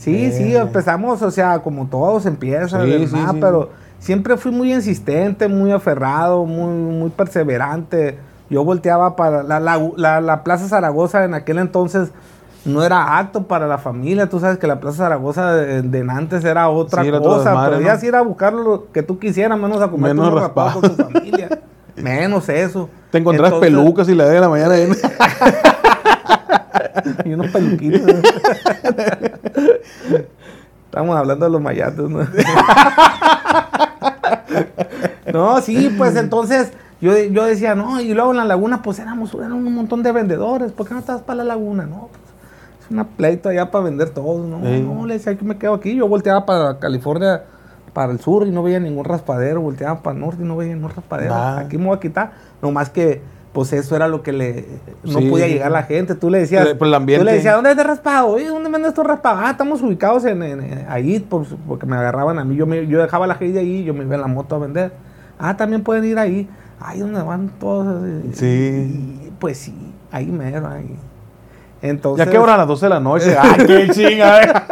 [0.06, 3.06] Sí, sí, empezamos, o sea, como todos empieza, Sí, ¿verdad?
[3.08, 3.38] sí, sí.
[3.40, 8.18] pero siempre fui muy insistente, muy aferrado, muy, muy perseverante.
[8.48, 12.10] Yo volteaba para la, la, la- la Plaza Zaragoza en aquel entonces
[12.64, 14.28] no era apto para la familia.
[14.28, 17.50] Tú sabes que la Plaza Zaragoza de, de antes era otra era cosa.
[17.50, 18.08] desmadre, Podías ¿no?
[18.08, 21.08] ir a buscar lo que tú quisieras, menos a comer Menos unos raspados con raspado.
[21.08, 21.48] tu familia.
[21.96, 22.88] menos eso.
[23.10, 24.74] Te encontrás Entonces- pelucas y la de la mañana.
[27.24, 28.02] y unos peluquitos.
[30.86, 32.20] Estamos hablando de los mayates, ¿no?
[35.32, 39.34] no, sí, pues entonces yo, yo decía, no, y luego en la laguna, pues éramos
[39.34, 41.84] eran un montón de vendedores, ¿por qué no estás para la laguna?
[41.84, 42.22] No, pues
[42.80, 44.60] es una pleito allá para vender todo, ¿no?
[44.64, 44.80] Sí.
[44.80, 45.94] No, le decía que me quedo aquí.
[45.94, 47.42] Yo volteaba para California,
[47.92, 50.74] para el sur y no veía ningún raspadero, volteaba para el norte y no veía
[50.74, 51.34] ningún raspadero.
[51.34, 53.35] Aquí me voy a quitar, nomás que.
[53.56, 54.66] Pues eso era lo que le...
[55.02, 55.72] No Sí, podía llegar sí.
[55.72, 56.14] la gente.
[56.14, 56.68] Tú le decías...
[56.74, 57.20] Por el ambiente.
[57.20, 58.26] Tú le decías, ¿dónde es de raspado?
[58.28, 59.40] Oye, ¿dónde vendes tu raspado?
[59.42, 62.54] Ah, estamos ubicados en, en- en- ahí, por porque me agarraban a mí.
[62.54, 64.92] Yo, me, yo dejaba la gente ahí, yo me iba en la moto a vender.
[65.38, 66.46] Ah, también pueden ir ahí.
[66.78, 68.04] Ahí donde van todos.
[68.06, 68.46] eh, Sí.
[69.26, 69.74] y, pues sí,
[70.12, 70.94] ahí mero, ahí.
[71.80, 73.36] Entonces, ya que ahora a las 12 de la noche.
[73.40, 74.66] ¡Ay, qué chinga!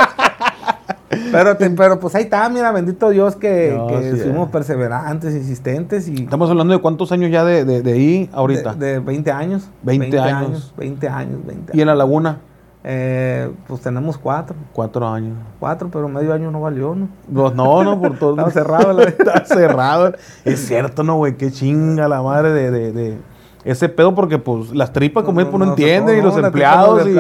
[1.33, 4.53] Pero, te- pero pues ahí está, mira, bendito Dios que, No, que sí, fuimos eh.
[4.53, 6.25] perseverantes, insistentes y...
[6.25, 8.75] Estamos hablando de cuántos años ya de, de, de ahí ahorita.
[8.75, 9.69] De, de 20 años.
[9.83, 10.73] 20 años.
[10.77, 11.99] 20 años, 20 y en años.
[11.99, 12.39] la laguna,
[12.87, 14.55] Eh, pues tenemos cuatro.
[14.75, 15.39] cuatro años.
[15.59, 17.09] Cuatro, pero medio año no valió, ¿no?
[17.33, 18.33] Pues no, no, por todo.
[18.33, 20.13] Estaba cerrado, la- Está cerrado.
[20.45, 21.37] Es cierto, ¿no, güey?
[21.39, 23.19] Qué chinga la madre de, de, de
[23.65, 27.07] ese pedo, porque pues las tripas, como No, pues no, no, entienden, y los empleados,
[27.07, 27.15] y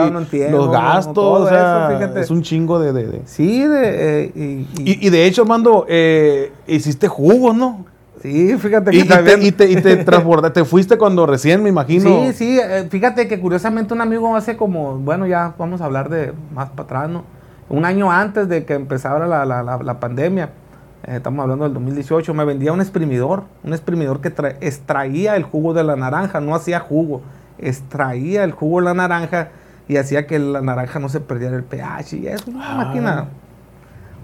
[0.50, 2.20] los gastos, todo o sea, eso, fíjate.
[2.20, 2.92] es un chingo de...
[2.92, 4.68] de, de- Sí, de, eh, y, y-
[5.00, 7.86] Y, y de hecho, Armando, eh, hiciste jugos, ¿no?
[8.20, 9.40] sí, fíjate que Y, y también...
[9.40, 12.08] te, y, te, y te transbordaste, te fuiste cuando recién, me imagino.
[12.08, 16.08] Sí, sí, eh, fíjate que curiosamente un amigo hace como, bueno, ya vamos a hablar
[16.08, 17.24] de más para atrás, ¿no?
[17.68, 20.50] Un año antes de que empezara la, la- la- la pandemia,
[21.06, 25.42] eh, estamos hablando del 2018, me vendía un exprimidor, un exprimidor que tra- extraía el
[25.44, 27.22] jugo de la naranja, no hacía jugo,
[27.58, 29.48] extraía el jugo de la naranja
[29.88, 32.76] y hacía que la naranja no se perdiera el pH y es una Ah.
[32.84, 33.24] máquina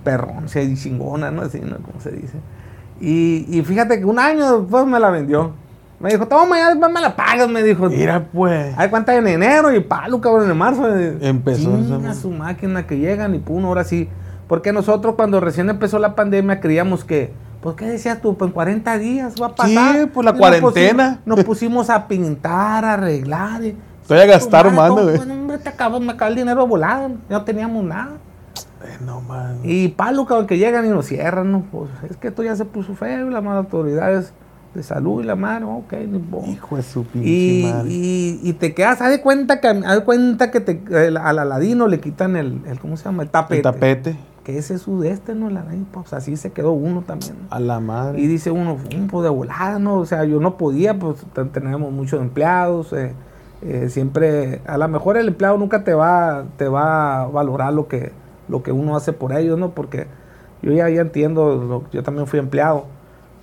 [0.05, 1.43] perrón, se chingona, ¿no?
[1.43, 1.77] Así, ¿no?
[1.79, 2.39] Como se dice.
[3.01, 5.53] Y, y fíjate que un año después me la vendió.
[5.99, 7.89] Me dijo, toma, ya después me la pagas, me dijo.
[7.91, 8.75] Mira, pues.
[8.79, 10.97] Hay cuenta en enero y palo, cabrón, en marzo.
[10.97, 14.09] eh, Empezó esa- su máquina que llegan y pum, ahora sí.
[14.51, 17.33] Porque nosotros cuando recién empezó la pandemia creíamos que,
[17.63, 18.37] pues, ¿qué decías tú?
[18.37, 20.11] Pues en 40 días va a Sí, pasar.
[20.13, 21.21] pues, la Y nos cuarentena.
[21.23, 23.63] pusimos- Nos pusimos a pintar, a arreglar.
[23.63, 25.17] Y, Estoy a gastar, Madre, mano, todo, güey.
[25.19, 27.13] bueno, hombre, te acabó, me acabó el dinero volado.
[27.29, 28.11] No teníamos nada.
[28.85, 29.59] Eh, no, man.
[29.63, 31.63] Y palo, cabrón, que llegan y nos cierran, ¿no?
[31.71, 34.33] Pues es que esto ya se puso feo, las malas autoridades
[34.75, 36.47] de salud y la mano, ok, ni modo.
[36.47, 37.89] Hijo de su pinche Y, madre.
[37.91, 41.39] y, y te quedas, haz de cuenta que, haz de cuenta que te, el- al
[41.41, 43.23] aladino le quitan el, el, ¿cómo se llama?
[43.25, 43.57] El tapete.
[43.57, 44.17] El tapete.
[44.45, 45.49] Que ese es sudeste, ¿no?
[45.49, 47.35] El aladino, pues así se quedó uno también.
[47.43, 47.55] ¿no?
[47.55, 48.21] A la madre.
[48.21, 49.97] Y dice uno, "Fum, pues de volada, ¿no?
[49.97, 52.93] O sea, yo no podía, pues te- tenemos muchos empleados.
[52.95, 53.13] eh,
[53.63, 57.87] eh, siempre, a lo mejor el empleado nunca te va, te va a valorar lo
[57.89, 58.13] que,
[58.49, 59.73] lo que uno hace por ellos, ¿no?
[59.73, 60.07] Porque
[60.63, 62.87] yo ya, ya entiendo, lo- yo también fui empleado,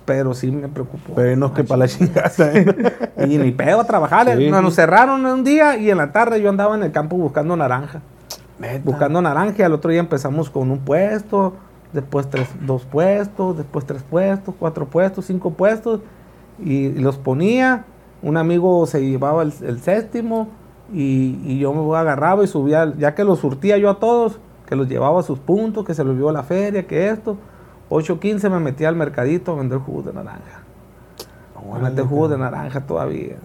[0.04, 1.12] pero sí me preocupó.
[1.14, 2.30] Pero no es que para la chingada.
[3.28, 4.26] Y ni pedo a trabajar.
[4.36, 4.50] Sí.
[4.50, 8.00] Nos cerraron un día y en la tarde yo andaba en el campo buscando naranja.
[8.84, 11.54] Buscando naranja al otro día empezamos con un puesto,
[11.92, 16.00] después tres, dos puestos, después tres puestos, cuatro puestos, cinco puestos.
[16.58, 17.84] Y, y los ponía.
[18.20, 20.48] Un amigo se llevaba el, el séptimo
[20.92, 24.74] y, y yo me agarraba y subía, ya que los surtía yo a todos, que
[24.74, 27.36] los llevaba a sus puntos, que se los llevó a la feria, que esto.
[27.90, 30.62] 8.15 me metía al mercadito a vender jugos de naranja.
[31.56, 33.36] A Órale, meter jugo de naranja todavía.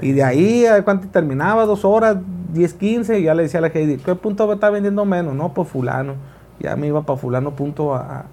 [0.00, 1.64] Y de ahí, ¿a cuánto terminaba?
[1.64, 2.16] Dos horas,
[2.52, 5.34] 10, 15, y ya le decía a la Heidi, ¿qué punto está vendiendo menos?
[5.34, 6.14] No, pues fulano.
[6.60, 8.26] Ya me iba para fulano punto a,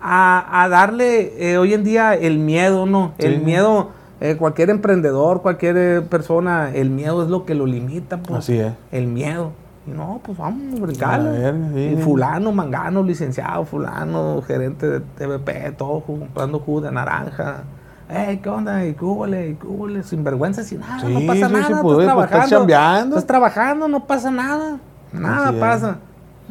[0.00, 3.12] a, a darle eh, hoy en día el miedo, ¿no?
[3.18, 3.88] El miedo,
[4.20, 8.38] eh, cualquier emprendedor, cualquier eh, persona, el miedo es lo que lo limita, pues.
[8.40, 8.72] Así es.
[8.92, 9.52] El miedo.
[9.86, 11.52] Y no, pues vamos, A brincarle.
[11.74, 11.94] sí.
[11.94, 17.64] Y fulano, mangano, licenciado, fulano, gerente de TVP, todo comprando jugo de naranja.
[18.08, 18.86] Ey, ¿qué onda?
[18.86, 21.82] Y cúbole, y cúbole, sin vergüenza, sin nada, Sí, no pasa sí, nada, sí, estás
[21.82, 23.16] pues, pues, estás trabajando.
[23.16, 24.78] Estás trabajando, no pasa nada.
[25.12, 25.60] Nada Así es.
[25.60, 25.98] pasa.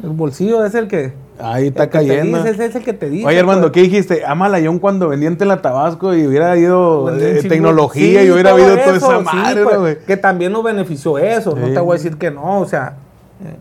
[0.02, 2.42] El bolsillo es el que, Ahí está el cayendo.
[2.42, 3.26] dice, es el que te dice.
[3.26, 3.72] Oye, Armando, pues.
[3.72, 4.22] ¿qué dijiste?
[4.26, 8.76] Ama Layón cuando vendía en la Tabasco y hubiera ido eh, tecnología y hubiera habido
[8.76, 9.98] toda eso, esa sí, madre, pues, ¿no, güey.
[10.06, 12.96] Que también nos benefició eso, no te voy a decir que no, o sea.
[13.42, 13.56] eh,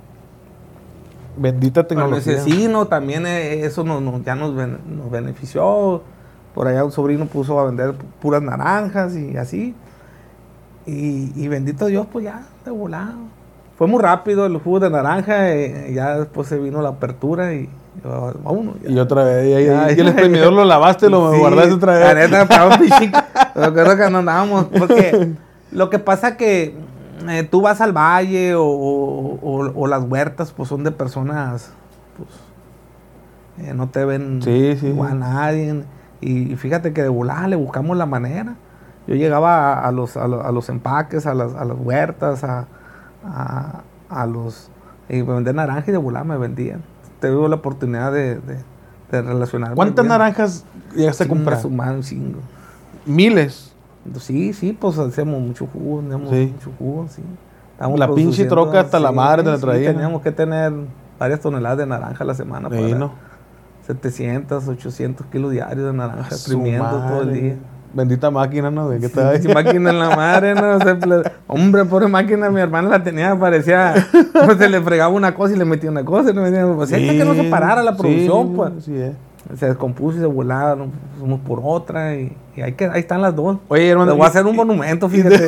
[1.38, 2.34] Bendita Pero tecnología.
[2.34, 6.01] ese vecino también eh, eso nos, nos- ya nos, ben- nos benefició.
[6.56, 9.76] Por allá un sobrino puso a vender pu- puras naranjas y así.
[10.88, 13.13] Y, y bendito Dios, pues ya, de volado.
[13.78, 17.70] Fue muy rápido el jugo de naranja, eh, ya después se vino la apertura y.
[18.88, 22.13] Y otra vez, y, Ya, y el exprimidor lo lavaste, lo Sí, guardaste otra La
[22.13, 22.30] vez.
[22.32, 22.78] neta, para un
[23.98, 24.65] que no andábamos.
[24.78, 25.34] Porque
[25.72, 26.76] lo que pasa que
[27.30, 31.72] eh, tú vas al valle o, o- o- o las huertas, pues son de personas,
[32.18, 35.84] pues, eh, no te ven Sí, sí, a nadie.
[36.26, 38.56] Y, fíjate que de volada le buscamos la manera.
[39.08, 42.44] Yo llegaba a, a los, a, los, a los empaques, a las, a las huertas,
[42.44, 44.72] a, los...
[45.08, 46.82] Y me vendían naranja y de volada me vendían.
[47.22, 48.58] Tuve la oportunidad de, de,
[49.12, 49.76] de relacionarme.
[49.76, 50.10] ¿Cuántas bien.
[50.10, 51.60] naranjas llegaste a comprar?
[53.06, 53.76] Miles.
[54.20, 56.52] Sí, sí, pues hacemos mucho jugo, tenemos Sí.
[56.54, 57.24] mucho jugo, sí.
[57.98, 59.94] La pinche troca hasta la madre te la traían.
[59.94, 60.74] Teníamos que tener
[61.20, 63.12] varias toneladas de naranja a la semana para ¿no?
[63.88, 67.56] 700, 800 kilos diarios de naranja, exprimiendo todo el día.
[67.93, 68.89] Bendita máquina, ¿no?
[68.89, 69.48] ¿De qué estaba ahí?
[69.48, 70.80] Máquina en la madre, ¿no?
[70.80, 70.98] Se
[71.48, 73.93] Hombre, pobre máquina, mi hermana la tenía, parecía,
[74.45, 76.89] pues se le fregaba una cosa y le metía una cosa, y le metía, pues
[76.91, 78.71] que no se parara la producción, sí, pues.
[78.84, 79.13] sí, eh.
[79.58, 80.88] Se descompuso y se volaba,
[81.19, 83.60] fuimos por otra y, y ahí, que, ahí están las dos.
[83.67, 84.15] Oye, hermano.
[84.15, 85.45] Voy a hacer un monumento, fíjate.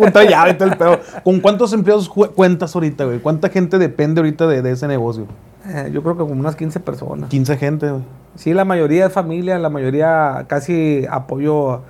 [0.00, 0.98] Con toda llave y todo el pedo.
[1.22, 3.18] ¿Con cuántos empleados cu- cuentas ahorita, güey?
[3.20, 5.26] ¿Cuánta gente depende ahorita de, de ese negocio?
[5.68, 7.28] Eh, yo creo que como unas 15 personas.
[7.30, 8.02] 15 gente, güey.
[8.36, 11.80] Sí, la mayoría es familia, la mayoría casi apoyo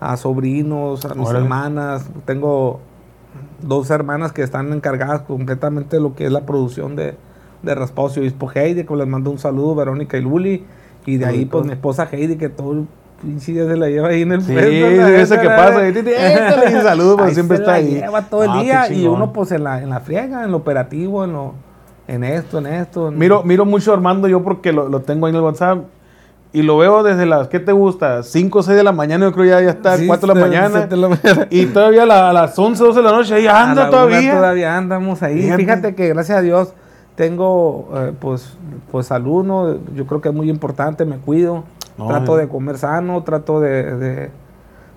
[0.00, 1.44] a, sobrinos, a mis Órale.
[1.44, 2.08] hermanas.
[2.24, 2.80] Tengo
[3.62, 7.14] dos hermanas que están encargadas completamente de lo que es la producción de,
[7.62, 10.64] de Raspados y Obispo Heidi, que les mando un saludo, Verónica y Luli.
[11.04, 12.86] Y de ahí, pues mi esposa Heidi, que todo el
[13.22, 15.88] pinche día se la lleva ahí en el Sí, ese neta, que pasa.
[15.88, 16.66] échale
[17.24, 17.94] Ahí siempre se está la ahí.
[17.94, 19.14] lleva todo el Ah, qué día y chingón.
[19.14, 21.54] uno pues en la, en la friega, en lo operativo, en lo
[22.08, 23.08] en esto, en esto.
[23.08, 25.78] en- Miro, miro mucho a Armando yo porque lo, lo tengo ahí en el WhatsApp.
[26.52, 28.22] Y lo veo desde las, ¿qué te gusta?
[28.22, 30.46] 5 o 6 de la mañana, yo creo ya, ya está, Sí, 4 de la
[30.46, 30.80] mañana.
[30.82, 31.10] se te lo-
[31.50, 33.90] Y todavía a, la- a las 11, 12 de la noche, ahí A anda la
[33.90, 34.34] todavía.
[34.36, 35.42] todavía andamos ahí.
[35.42, 35.62] Fíjate.
[35.62, 35.94] Fíjate.
[35.94, 36.72] que gracias a Dios
[37.14, 38.56] tengo eh, pues,
[38.90, 39.76] pues salud, ¿no?
[39.94, 41.64] Yo creo que es muy importante, me cuido.
[41.98, 42.42] No, trato eh.
[42.42, 43.94] de comer sano, trato de...
[43.96, 44.30] de-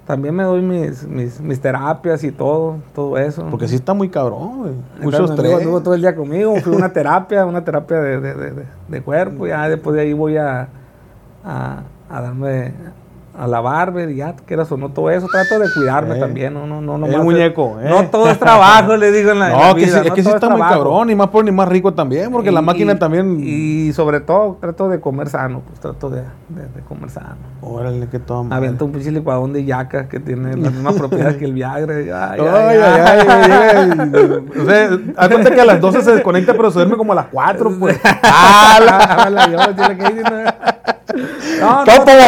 [0.09, 3.45] también me doy mis, mis, mis terapias y todo, todo eso.
[3.51, 4.71] Porque sí está muy cabrón, güey.
[5.03, 5.59] Mucho Entonces, mi amigo estrés.
[5.59, 8.65] estuvo todo el día conmigo, fui a una terapia, una terapia de, de, de, de-
[8.87, 10.67] de cuerpo, ya después de ahí voy a,
[11.45, 12.73] a, a darme
[13.39, 16.19] a lavarme, y ya quieras o no todo eso, trato de cuidarme Eh.
[16.19, 17.87] también, no, no, no, El nomás es- muñeco, eh.
[17.89, 20.07] No todo es trabajo, le digo en la, en la No, que sí, vida, es
[20.09, 22.51] no que sí todo está muy cabrón, y más por ni más rico también, porque
[22.51, 23.37] la máquina también.
[23.41, 27.37] Y sobre todo trato de comer sano, pues trato de, de- de comer sano.
[27.61, 28.43] Órale, que todo.
[28.43, 32.01] Me aviento un pinche licuadón de yaca que tiene las mismas propiedades que el Viagra.
[32.01, 34.61] y Ay, Ay, ay, ay.
[34.61, 37.27] O sea, cuenta que a las 12 se desconecta, pero se duerme como a las
[37.31, 37.97] 4, pues.
[38.23, 40.23] ¡Ah, la- Hola, yo, tiene que ir,
[41.61, 41.61] ¿no?
[41.61, 42.23] No, no, Topo ya.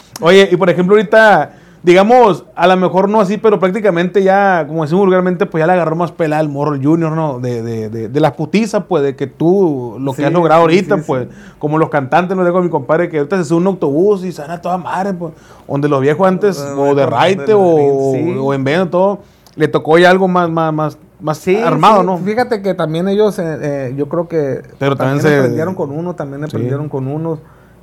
[0.20, 4.82] Oye, y por ejemplo, ahorita, digamos, a lo mejor no así, pero prácticamente ya, como
[4.82, 7.38] decimos vulgarmente, pues ya le agarró más pelada el morro junior, ¿no?
[7.38, 10.62] De, de, de, de las putizas, pues, de que tú, lo que Sí, has logrado
[10.62, 13.58] ahorita, sí, pues, como los cantantes, no digo a mi compadre, que ahorita se sube
[13.58, 15.34] un autobús y sale a toda madre, pues,
[15.68, 19.18] donde los viejos antes, o de raite, o, en veno, todo,
[19.54, 22.18] le tocó ya algo más, más, más, más Sí, armado, sí, ¿no?
[22.18, 26.14] Fíjate que también ellos, eh, eh, yo creo que Pero también se- aprendieron con uno,
[26.14, 26.46] también Sí.
[26.48, 27.38] aprendieron con unos.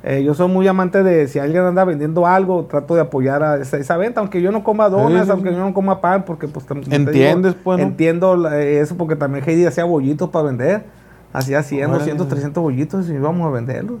[0.06, 3.56] Eh, yo soy muy amante de si alguien anda vendiendo algo, trato de apoyar a
[3.56, 6.46] esa, esa venta, aunque yo no coma donas, Sí, aunque yo no coma pan, porque
[6.46, 7.84] pues tam- como te Entiendes, pues, ¿no?
[7.84, 10.84] Entiendo eso porque también Heidi hacía bollitos para vender.
[11.32, 11.98] Hacía 100, Órale.
[12.00, 13.96] 200, 300 bollitos y íbamos a venderlos.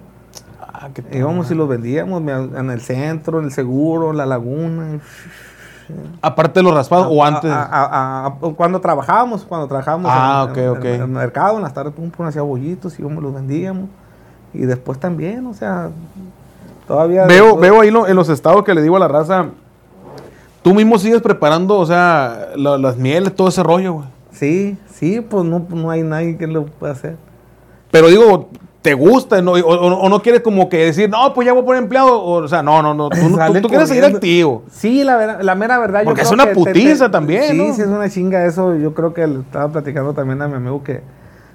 [0.60, 5.00] Ah, qué Íbamos y los vendíamos en el centro, en el seguro, en la laguna.
[6.22, 7.50] Aparte de los raspados, o antes.
[7.50, 10.84] a- a- a- cuando trabajábamos, cuando trabajábamos Ah, en, ok, en- ok.
[10.84, 13.88] en el mercado, en las tardes, pum, pum, hacía bollitos y los vendíamos.
[14.52, 15.90] Y después también, o sea,
[16.86, 17.26] todavía...
[17.26, 19.46] Veo, después- veo ahí lo- en los estados que le digo a la raza,
[20.62, 24.06] Tú mismo sigues preparando, o sea, la- las mieles, todo ese rollo, güey.
[24.32, 27.18] Sí, sí, pues no, no hay nadie que lo pueda hacer.
[27.90, 28.48] Pero digo,
[28.84, 29.40] ¿te gusta?
[29.40, 29.52] ¿no?
[29.52, 32.20] O, o- o no quieres como que decir, no, pues ya voy a poner empleado?
[32.22, 33.08] O, o sea, no, no, no.
[33.08, 34.62] Tú, tú- Sale tú quieres seguir activo.
[34.70, 36.00] Sí, la, vera- la mera verdad.
[36.00, 37.74] yo Porque es creo una que te- putiza te- también, Sí, ¿no?
[37.74, 38.76] sí, es una chinga eso.
[38.76, 41.00] Yo creo que le estaba platicando también a mi amigo que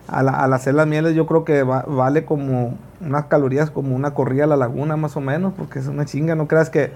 [0.08, 4.16] al, al hacer las mieles, yo creo que va- vale como unas calorías, como una
[4.16, 6.34] corrida a la laguna, más o menos, porque es una chinga.
[6.34, 6.92] No creas que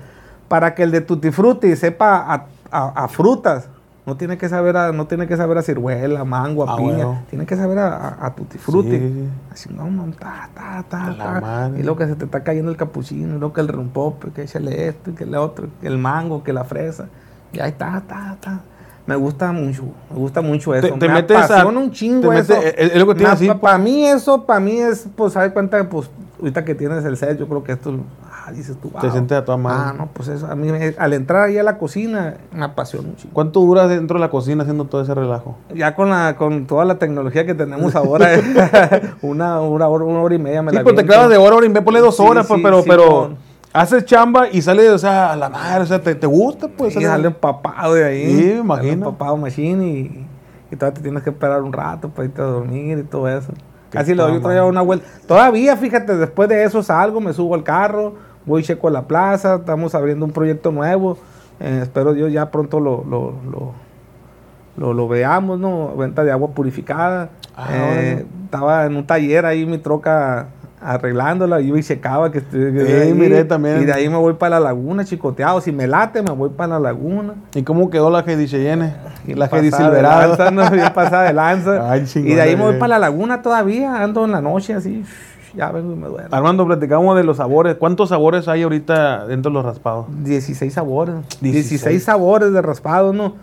[0.47, 3.69] para que el de Tutti Frutti sepa a, a- a frutas.
[4.05, 7.05] No tiene que saber a, no tiene que saber a ciruela, mango, a Ah, piña.
[7.05, 7.23] bueno.
[7.29, 8.89] Tiene que saber a, a, a Tutti Frutti.
[8.99, 9.29] Sí.
[9.51, 11.69] Así, no, no, ta, ta, ta, A.
[11.69, 14.41] Y luego que se te está cayendo el capuchino, y luego que el rompope, que
[14.43, 17.05] échale esto, y que el otro, que el mango, que la fresa.
[17.53, 18.59] Y ahí está, ta, ta.
[19.05, 20.87] Me gusta mucho, me gusta mucho eso.
[20.87, 22.53] Te- te me metes a- apasiona un chingo te eso.
[22.55, 25.51] metes- es- es lo que te a Para mí eso, para mí es, pues, ¿sabes
[25.53, 25.87] cuenta?
[25.89, 27.91] Pues, ahorita que tienes el set, yo creo que esto,
[28.45, 29.83] ah, dices tú, Te sientes a toda madre.
[29.89, 33.07] Ah, no, pues eso, a mí, me- al entrar ahí a la cocina, me apasiona
[33.09, 33.33] un chingo.
[33.33, 35.55] ¿Cuánto duras dentro de la cocina haciendo todo ese relajo?
[35.73, 38.29] Ya con la con toda la tecnología que tenemos ahora,
[39.21, 41.55] una, una, hora, una hora y media me Sí, la pues te clavas de hora,
[41.55, 43.37] hora y media, ponle dos Sí, horas, pues, sí, pero, sí, pero con-
[43.73, 46.91] haces chamba y sale, o sea, a la madre, o sea, te, te gusta, pues.
[46.91, 48.25] Y sale- sale empapado de ahí.
[48.27, 49.07] Sí, Sale imagino.
[49.07, 50.27] empapado machine y,
[50.71, 53.51] y todavía te tienes que esperar un rato para irte a dormir y todo eso.
[53.89, 55.05] Qué Casi le doy vez una vuelta.
[55.27, 59.95] Todavía, fíjate, después de eso salgo, me subo al carro, voy checo la plaza, estamos
[59.95, 61.17] abriendo un proyecto nuevo.
[61.59, 63.71] eh, espero yo ya pronto lo, lo, lo,
[64.77, 65.95] lo, lo veamos, ¿no?
[65.95, 67.29] Venta de agua purificada.
[67.55, 70.47] Ah, Eh, estaba en un taller ahí mi troca
[70.81, 73.81] arreglándola, yo y checaba que Sí, ahí, miré también.
[73.81, 75.61] Y de ahí me voy para la laguna, chicoteado.
[75.61, 77.35] Si me late, me voy para la laguna.
[77.55, 78.93] ¿Y cómo quedó la Heidi Cheyenne?
[79.25, 80.27] Bien La pasada de Silverado.
[80.27, 80.69] lanza, ¿no?
[80.71, 81.89] Bien pasada de lanza.
[81.91, 82.79] Ay, y de ahí me voy eh.
[82.79, 84.03] para la laguna todavía.
[84.03, 85.05] Ando en la noche así.
[85.55, 86.35] Ya vengo y me duermo.
[86.35, 87.75] Armando, platicamos de los sabores.
[87.75, 90.07] ¿Cuántos sabores hay ahorita dentro de los raspados?
[90.23, 91.15] 16 sabores.
[91.41, 91.53] 16.
[91.53, 93.33] 16, sabores de raspados, ¿no?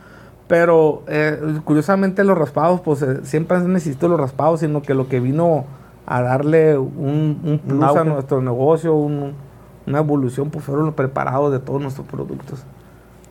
[0.48, 5.06] Pero eh, curiosamente los raspados, pues eh, siempre han necesitado los raspados, sino que lo
[5.08, 5.64] que vino
[6.06, 9.34] a darle un, un plus a nuestro negocio, un-
[9.86, 12.64] una evolución, pues fueron los preparados de todos nuestros productos.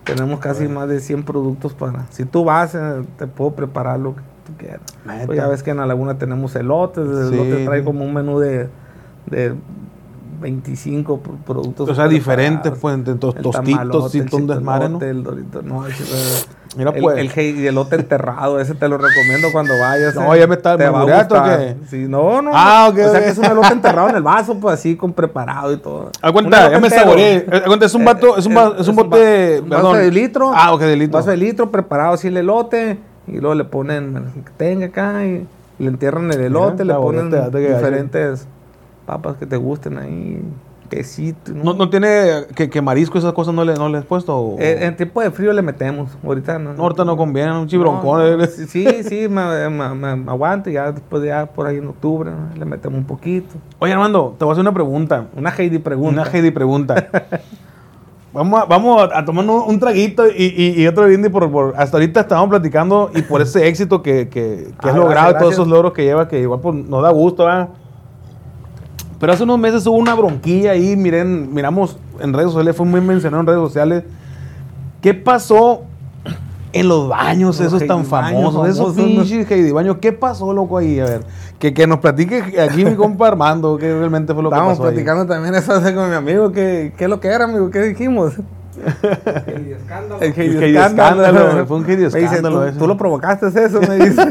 [0.06, 2.06] Tenemos casi más de 100 productos para...
[2.10, 4.82] Si tú vas, eh, te puedo preparar lo que tú quieras.
[5.26, 8.14] Pues ya ves que en la laguna tenemos elotes, el Sí, elote trae como un
[8.14, 8.70] menú de,
[9.28, 9.54] de
[10.42, 11.90] 25 pro- productos.
[11.90, 13.90] O sea, diferentes, pues, entre tos- El tostitos, el
[14.48, 15.02] todo ¿no?
[15.02, 15.98] El dorito, no, el, el-
[16.78, 17.38] Mira, el- pues.
[17.38, 20.16] el elote enterrado, ese te lo recomiendo cuando vayas.
[20.16, 20.40] No, eh.
[20.40, 21.76] ya me está- Te ¿me va a albureaste o qué?
[21.90, 22.52] Sí, no, no.
[22.54, 25.12] Ah, ok, O sea, que es un elote enterrado en el vaso, pues así, con
[25.12, 26.12] preparado y todo.
[26.22, 27.46] A Un cuenta, elote ya me saboreé.
[27.52, 30.52] A cuenta, es un vato, es un, es un bote, vaso de litro.
[30.56, 31.18] Ah, ok, de litro.
[31.18, 32.98] Vaso de litro preparado así el elote
[33.34, 34.26] y luego le ponen
[34.58, 35.46] tenga acá y
[35.80, 38.48] le entierran el elote, le saboreate, ponen que diferentes
[39.06, 40.42] papas que te gusten ahí,
[40.89, 41.52] quesito.
[41.54, 44.36] No, no tiene que, que marisco, esas cosas no le, no le has puesto.
[44.38, 46.74] o- Eh, en tiempo de frío le metemos, ahorita no.
[46.74, 48.20] No, ahorita no conviene, un chibroncón.
[48.38, 48.48] No, eh.
[48.48, 52.58] sí, sí, me, me- me- aguanto ya después ya por ahí en octubre ¿no?
[52.58, 53.56] le metemos un poquito.
[53.80, 55.26] Oye, Armando, te voy a hacer una pregunta.
[55.36, 56.22] Una Heidi pregunta.
[56.24, 57.08] Una Heidi pregunta.
[58.34, 61.98] vamos a, vamos a tomar un, traguito y, y, y otro brindis por, por- Hasta
[61.98, 65.54] ahorita estábamos platicando y por ese éxito que, que, que Ah, has logrado, gracias, todos
[65.54, 67.70] esos logros que lleva, que igual pues, nos da gusto, ¿verdad?
[69.20, 73.02] Pero hace unos meses hubo una bronquilla ahí, miren, miramos en redes sociales, fue muy
[73.02, 74.04] mencionado en redes sociales.
[75.02, 75.84] ¿Qué pasó
[76.71, 78.67] en los baños Los esos tan famosos?
[78.69, 79.97] Esos pinches Heidi baños.
[79.99, 80.99] ¿Qué pasó, loco, ahí?
[80.99, 81.21] A ver,
[81.58, 84.89] que, que nos platique aquí mi compa Armando, qué realmente fue lo Estábamos que pasó
[84.89, 84.93] ahí.
[84.95, 87.69] platicando también eso hace con mi amigo, ¿qué, qué es lo que era, amigo?
[87.71, 88.34] ¿Qué dijimos?
[89.47, 91.25] El El escándalo.
[91.27, 94.21] escándalo, fue un Heidi Me dice, escándalo ¿tú, lo provocaste eso, me dice.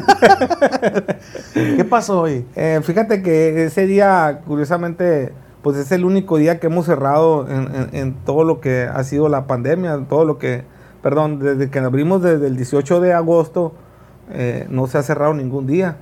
[1.55, 2.44] ¿Qué pasó hoy?
[2.57, 7.68] Eh, fíjate que ese día, curiosamente, pues es el único día que hemos cerrado en,
[7.74, 10.62] en- en todo lo que ha sido la pandemia, en todo lo que,
[11.03, 13.75] perdón, desde que abrimos desde el 18 de agosto,
[14.31, 15.97] eh, no se ha cerrado ningún día.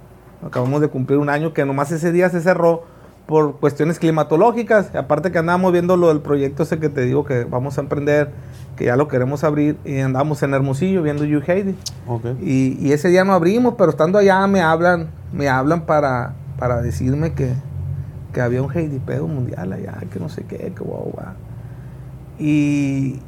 [0.45, 2.85] Acabamos de cumplir un año que nomás ese día se cerró
[3.27, 4.95] por cuestiones climatológicas.
[4.95, 8.31] Aparte que andábamos viendo lo del proyecto ese que te digo que vamos a emprender,
[8.77, 11.77] que ya lo queremos abrir, y andamos en Hermosillo viendo You Heidi.
[12.07, 12.25] Ok.
[12.41, 16.81] Y, y ese día no abrimos, pero estando allá me hablan, me hablan para, para
[16.83, 17.53] decirme que,
[18.33, 21.35] que había un Heidi pedo mundial allá, que no sé qué, que guau, guau.
[22.39, 23.19] Y,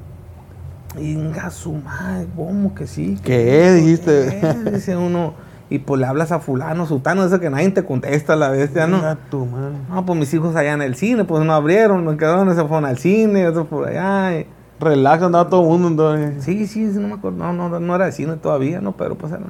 [0.96, 3.18] y venga su madre, ¿cómo que sí?
[3.22, 4.38] ¿Qué dijiste?
[4.64, 4.70] ¿qué?
[4.70, 5.34] Dice uno,
[5.70, 8.86] y pues le hablas a fulano, sutano, eso que nadie te contesta a la bestia,
[8.86, 8.96] ¿no?
[8.96, 9.74] Venga tu madre.
[9.90, 12.86] No, pues mis hijos allá en el cine, pues no abrieron, me quedaron, se fueron
[12.86, 14.38] al cine, otros por allá.
[14.40, 14.46] y-
[14.80, 16.44] Relax, andaba todo el mundo entonces.
[16.44, 17.38] Sí, sí, sí, no me acuerdo.
[17.38, 18.92] No, no, no era de cine todavía, ¿no?
[18.96, 19.42] Pero pues era.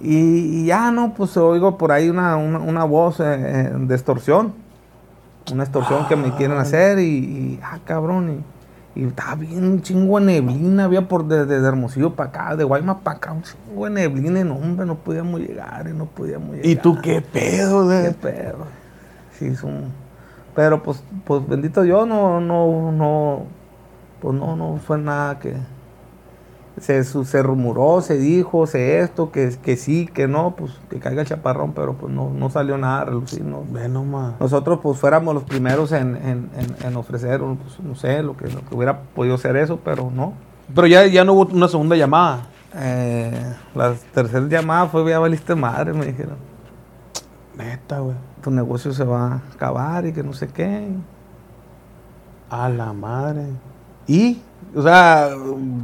[0.00, 1.12] Y, y ya, ¿no?
[1.14, 4.52] Pues oigo por ahí una, una, una voz eh, eh, de extorsión.
[5.52, 8.30] Una extorsión que me quieren hacer y, y, ah, cabrón.
[8.30, 8.55] Y
[9.04, 13.18] estaba bien un chingo de neblina, había por desde Hermosillo para acá, de Guaymas para
[13.18, 16.66] acá, un chingo de neblina, y no, hombre, no podíamos llegar, y no podíamos llegar.
[16.66, 17.88] ¿Y tú qué pedo?
[17.88, 18.12] Qué De...
[18.12, 18.66] pedo.
[19.38, 19.92] Sí, son...
[20.54, 23.42] Pero pues, pues bendito Dios, no, no, no,
[24.20, 25.54] pues no, no fue nada que...
[26.78, 31.22] Se, se rumoró, se dijo, se esto, que, que sí, que no, pues que caiga
[31.22, 34.34] el chaparrón, pero pues no, no salió nada a relucir, no, Ve nomás.
[34.38, 38.48] nosotros pues fuéramos los primeros en, en- en- en ofrecer, pues, no sé, lo que,
[38.48, 40.34] lo que hubiera podido ser eso, pero no.
[40.74, 42.48] Pero ya, ya no hubo una segunda llamada.
[42.74, 46.36] Eh, la tercera llamada fue, ya valiste madre, me dijeron.
[47.56, 48.16] Neta, güey.
[48.42, 50.88] Tu negocio se va a acabar y que no sé qué.
[52.50, 53.46] A la madre.
[54.06, 54.42] ¿Y?
[54.76, 55.30] O sea,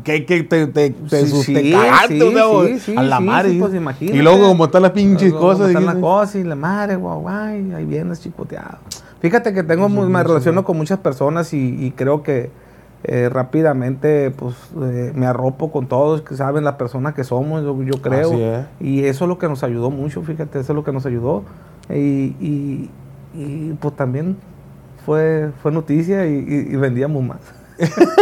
[0.05, 3.57] que, que te, te, te, Sí, te sí, cagaste, sí, o sea, a la madre.
[3.59, 4.19] pues, imagínate.
[4.19, 5.69] y luego como están las pinches Luego, cosas.
[5.69, 8.77] Están las cosas y la madre, guau, guay, ahí vienes chipoteado.
[9.21, 12.51] Fíjate que tengo, mu- me relaciono con muchas personas y, y creo que
[13.05, 17.83] eh, rápidamente pues eh, me arropo con todos, que saben las personas que somos, yo,
[17.83, 18.33] yo creo.
[18.35, 18.67] Es.
[18.79, 21.45] Y eso es lo que nos ayudó mucho, fíjate, eso es lo que nos ayudó.
[21.89, 22.91] Y, y-
[23.35, 24.37] y, pues también
[25.07, 27.39] fue, fue noticia y, y- y vendíamos más.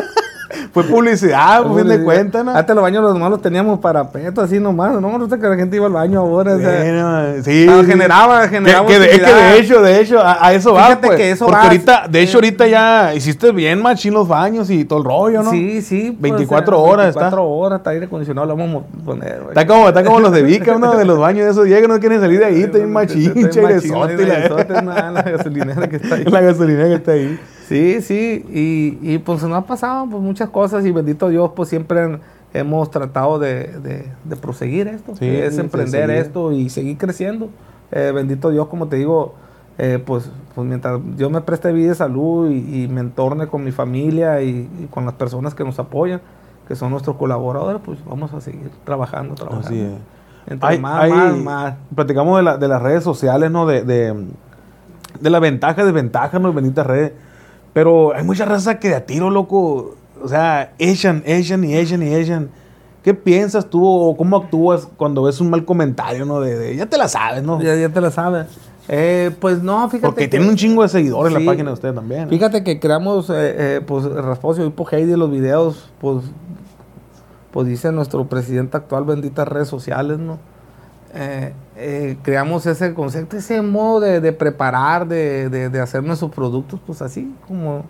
[0.73, 2.53] Fue publicidad, por fin de cuentas, ¿no?
[2.55, 5.01] Antes los baños los nomás los teníamos para peto, así nomás.
[5.01, 6.55] No, no sé que la gente iba al baño ahora.
[6.55, 7.87] o sea, Bueno, sí, ah, sí.
[7.87, 8.87] generaba, Que, generaba.
[8.87, 11.17] que es que de hecho, de hecho, a, a eso va, Fíjate pues.
[11.19, 14.71] que eso porque va, ahorita, de eh, hecho, ahorita ya hiciste bien machín los baños
[14.71, 15.51] y todo el rollo, ¿no?
[15.51, 16.17] Sí, sí.
[16.21, 17.41] pues, 24 eh, horas 24 está.
[17.41, 19.39] horas, está aire acondicionado, lo vamos a poner.
[19.39, 19.49] güey.
[19.49, 21.89] Está como, está como los de Vica, uno de los baños de esos días que
[21.89, 23.63] no quieren salir de ahí, está bien machín, machín,
[24.29, 26.25] la, gasolinera que está ahí.
[26.25, 27.41] la gasolina que está ahí.
[27.71, 31.69] Sí, sí, y, y pues nos ha pasado pues, muchas cosas y bendito Dios, pues
[31.69, 32.21] siempre han-
[32.53, 36.99] hemos tratado de, de- de proseguir esto, Sí, que es de emprender esto y seguir
[36.99, 37.49] creciendo.
[37.93, 39.35] Eh, bendito Dios, como te digo,
[39.79, 43.63] eh, pues, pues mientras yo me preste vida y salud y, y me entorne con
[43.65, 46.21] mi familia y, y con las personas que nos apoyan,
[46.67, 49.69] que son nuestros colaboradores, pues vamos a seguir trabajando, trabajando.
[49.69, 49.93] Así es.
[50.53, 51.75] Entre Hay- más, hay- más, más.
[51.95, 53.65] Platicamos de, la- de las redes sociales, ¿no?
[53.67, 54.27] De, de,
[55.21, 56.53] de la ventaja, desventaja, ¿no?
[56.53, 57.13] Benditas redes.
[57.73, 62.03] Pero hay mucha raza que de a tiro, loco, o sea, echan, echan y echan
[62.03, 62.51] y echan.
[63.03, 66.41] ¿Qué piensas tú o cómo actúas cuando ves un mal comentario, ¿no?
[66.41, 67.61] De, de- ya te la sabes, ¿no?
[67.63, 68.47] Ya, ya te la sabes.
[68.89, 70.07] Eh, pues no, fíjate.
[70.09, 71.45] Porque que- tienen un chingo de seguidores en Sí.
[71.45, 72.25] la página de ustedes también.
[72.25, 72.29] ¿no?
[72.29, 73.35] Fíjate que creamos, eh,
[73.77, 76.25] eh, pues, Rasposio y por Heidi los videos, pues,
[77.53, 80.39] pues dice nuestro presidente actual, benditas redes sociales, ¿no?
[81.15, 86.31] Eh, eh, creamos ese concepto, ese modo de, de preparar, de, de, de hacer nuestros
[86.31, 87.85] productos, pues así, como,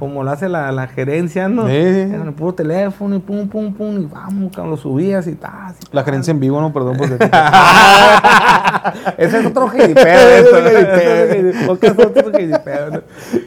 [0.00, 1.66] como lo hace la, la gerencia, ¿no?
[1.68, 1.74] Sí.
[1.76, 5.74] En el puro teléfono y pum, pum, pum, y vamos, lo subías y tal.
[5.92, 6.72] La gerencia en vivo, ¿no?
[6.72, 7.14] Perdón, porque...
[9.18, 9.68] Ese es otro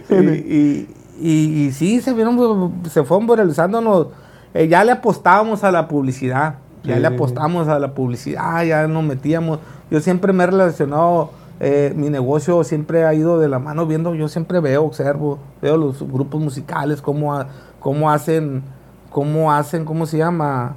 [0.10, 0.88] y,
[1.22, 4.08] y- y sí, se, vieron, se fueron viralizándonos.
[4.54, 6.56] Eh, ya le apostábamos a la publicidad.
[6.84, 9.60] Ya Sí, le apostamos a la publicidad, ya nos metíamos.
[9.92, 14.16] Yo siempre me he relacionado, eh, mi negocio siempre ha ido de la mano viendo,
[14.16, 17.48] yo siempre veo, observo, veo los grupos musicales, cómo, ha-
[17.80, 18.64] cómo hacen,
[19.10, 20.76] cómo hacen, ¿cómo se llama?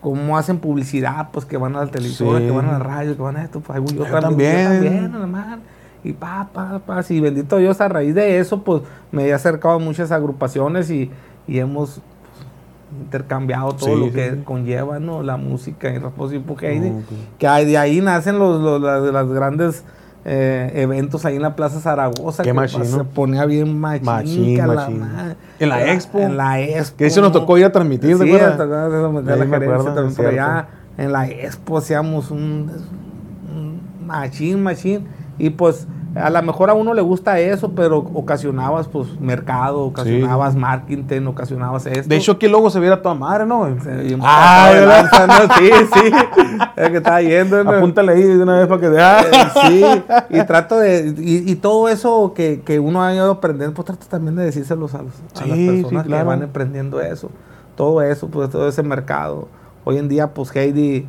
[0.00, 2.44] cómo hacen publicidad, pues que van a la televisora, Sí.
[2.46, 4.62] que van a la radio, que van a esto, pues yo, Yo también.
[4.62, 5.60] Yo también, a la madre.
[6.04, 9.74] Y pa, pa, pa, sí, bendito Dios, a raíz de eso, pues me he acercado
[9.74, 11.10] a muchas agrupaciones y,
[11.48, 12.00] y hemos
[13.00, 14.36] intercambiado todo Sí, lo que sí.
[14.44, 15.22] conlleva, ¿no?
[15.22, 16.38] La música y Rasposo y.
[16.38, 16.62] Ok.
[17.38, 19.84] Que hay- de ahí nacen los, los, las, las grandes
[20.24, 22.42] eh, eventos ahí en la Plaza Zaragoza.
[22.42, 24.04] Qué que machín, Se ponía bien machín.
[24.06, 25.02] Machín, que machín.
[25.60, 26.18] En la Expo.
[26.18, 26.96] En la Expo.
[26.98, 27.40] Que eso nos ¿no?
[27.40, 28.58] tocó ir a transmitir, ¿te Sí, acuerdas?
[28.58, 29.08] la
[29.46, 30.68] me acuerdo, también por allá.
[30.98, 32.70] En la expo hacíamos un,
[33.54, 35.06] un machín, machín.
[35.38, 40.56] Y pues a lo mejor a uno le gusta eso, pero ocasionabas pues mercado, ocasionabas
[40.56, 42.08] marketing, ocasionabas esto.
[42.08, 43.66] De hecho, aquí el logo se viera toda madre, ¿no?
[43.82, 44.70] Se Ah,
[45.26, 45.54] ¿no?
[45.58, 46.12] Sí, sí.
[46.76, 47.62] Es que estaba yendo.
[47.64, 47.70] ¿no?
[47.70, 49.24] Apúntale ahí de una vez para que Eh, vea.
[49.66, 49.84] sí,
[50.30, 54.06] y trato de, y, y todo eso que, que uno ha ido aprendiendo, pues trato
[54.08, 57.30] también de decírselos a, los- a Sí, las sí, personas que van emprendiendo eso,
[57.76, 59.48] todo eso, pues todo ese mercado.
[59.84, 61.06] Hoy en día, pues Heidi,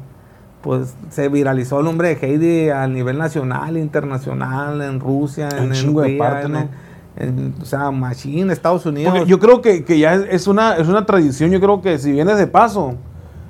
[0.61, 5.71] pues se viralizó el nombre de Heidi a nivel nacional, internacional, en Rusia, Un en
[5.73, 6.69] chingo de Hungría, parte, en- ¿no?
[7.17, 9.13] en- o sea, Machine, Estados Unidos.
[9.13, 11.51] Porque yo creo que, que ya es, es una, es una tradición.
[11.51, 12.95] Yo creo que si vienes de paso,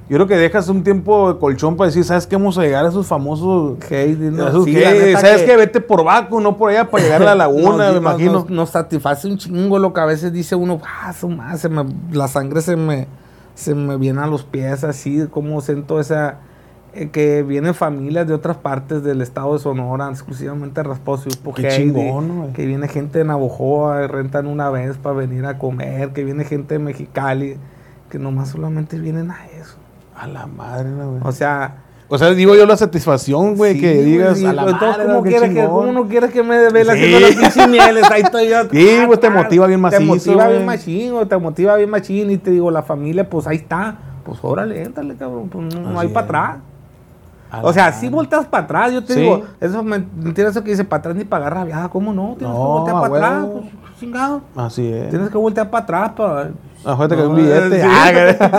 [0.10, 2.36] yo creo que dejas un tiempo de colchón para decir, ¿sabes qué?
[2.38, 3.78] Vamos a llegar a esos famosos.
[3.90, 5.58] Heidi, ¿Sabes que- qué?
[5.58, 8.32] Vete por Baco, no por allá para llegar a la laguna, me imagino.
[8.34, 11.68] Nos, nos satisface un chingo lo que a veces dice uno, ah, su madre, se
[11.70, 13.08] me- la sangre se me,
[13.54, 16.38] se me viene a los pies así, como siento esa,
[16.98, 21.68] eh, que vienen familias de otras partes del estado de Sonora, exclusivamente Rasposo y Qué
[21.70, 22.54] chingón, güey.
[22.54, 26.76] que viene gente de Navojoa, rentan una vez para venir a comer, que viene gente
[26.76, 27.58] de Mexicali,
[28.10, 29.78] que nomás solamente vienen a eso.
[30.16, 31.20] A la madre, güey.
[31.24, 35.06] O sea, O sea, digo yo la satisfacción, güey, sí, que digas a la madre,
[35.06, 35.66] ¿cómo, quieres que.
[35.66, 37.00] ¿Cómo no quieres que me vela Sí.
[37.04, 38.12] haciendo las pinches mieles?
[38.12, 38.64] Ahí estoy yo.
[38.72, 42.32] Sí, pues, te motiva bien Te macizo, motiva bien machín, güey, te motiva bien machín.
[42.32, 43.98] Y te digo, la familia, pues ahí está.
[44.24, 45.50] Pues órale, éntale, cabrón.
[45.50, 46.58] Pues no, Así hay para atrás.
[47.50, 49.20] A O sea, si volteas para atrás, yo te Sí.
[49.22, 52.36] digo, eso me mentira eso que dice para atrás ni pagar rabiada, ¿cómo no?
[52.38, 53.66] Tienes No, que voltear para atrás, pues,
[54.00, 54.42] chingado.
[54.56, 55.10] Así es.
[55.10, 56.50] Tienes que voltear para atrás para.
[56.84, 57.82] Cae un No, billete.
[57.82, 58.12] sí, Ah,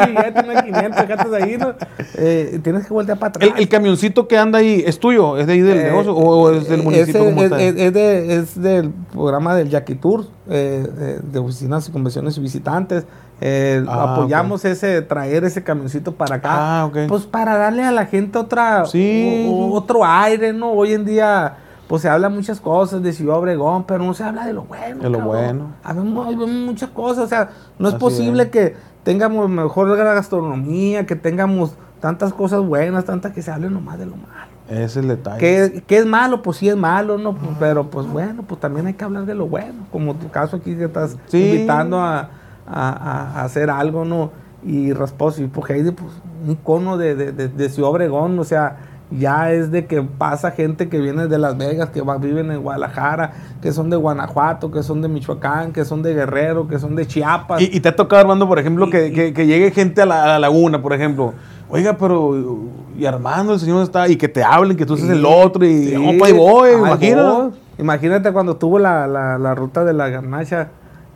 [0.07, 1.75] un billete, una 500, déjate de ahí, ¿no?
[2.17, 3.49] Eh, tienes que voltear para atrás.
[3.55, 5.39] el, el camioncito que anda ahí, ¿es tuyo?
[5.39, 7.25] ¿Es de ahí del Eh, negocio o, es del eh, municipio?
[7.25, 11.89] ¿Cómo es, es- es de- es del programa del Jackie Tour, eh, eh, de oficinas
[11.89, 13.05] y convenciones y visitantes.
[13.41, 16.51] Eh, Ah, apoyamos ese, traer ese camioncito para acá.
[16.53, 16.99] Ah, ok.
[17.09, 19.47] Pues para darle a la gente otra, Sí.
[19.49, 20.73] o- o- otro aire, ¿no?
[20.73, 21.55] Hoy en día,
[21.89, 25.03] pues se habla muchas cosas de Ciudad Obregón, pero no se habla de lo bueno.
[25.03, 25.27] De lo cabrón.
[25.37, 25.65] bueno.
[25.83, 28.49] Habemos, muchas cosas, o sea, no es Así posible es.
[28.51, 34.07] que tengamos mejor gastronomía, que tengamos tantas cosas buenas, tantas que se hable nomás de
[34.07, 34.49] lo malo.
[34.69, 35.39] Ese es el detalle.
[35.39, 36.43] ¿Qué, qué es malo?
[36.43, 37.35] Pues sí es malo, ¿no?
[37.35, 40.57] Pues, pero pues bueno, pues también hay que hablar de lo bueno, como tu caso
[40.59, 41.43] aquí que estás Sí.
[41.43, 42.29] invitando a, a-
[42.67, 44.31] a- a hacer algo, ¿no?
[44.63, 46.13] Y Rasposo, y pues Heidi, pues
[46.47, 48.77] un cono de, de, de, de Ciudad Obregón, o sea,
[49.11, 52.61] ya es de que pasa gente que viene de Las Vegas, que va, viven en
[52.63, 53.33] Guadalajara,
[53.63, 57.07] que son de Guanajuato, que son de Michoacán, que son de Guerrero, que son de
[57.07, 57.61] Chiapas.
[57.63, 60.07] Y, y te ha tocado, Armando, por ejemplo, Y- que, que- que llegue gente a
[60.07, 61.33] la, a la laguna, por ejemplo.
[61.71, 62.59] Oiga, pero.
[62.99, 64.09] Y Armando, el señor está.
[64.09, 65.65] Y que te hablen, que tú seas el otro.
[65.67, 65.95] Y.
[65.97, 67.57] Opa, voy, imagínate.
[67.79, 70.69] Imagínate cuando tuvo la, la, la ruta de la garnacha,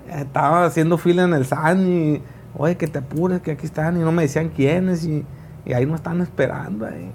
[0.08, 2.22] eh, estaba haciendo fila en el SAN y,
[2.56, 5.24] oye, que te apures, que aquí están, y no me decían quiénes, y,
[5.66, 6.86] y ahí no están esperando.
[6.86, 7.10] Ahí,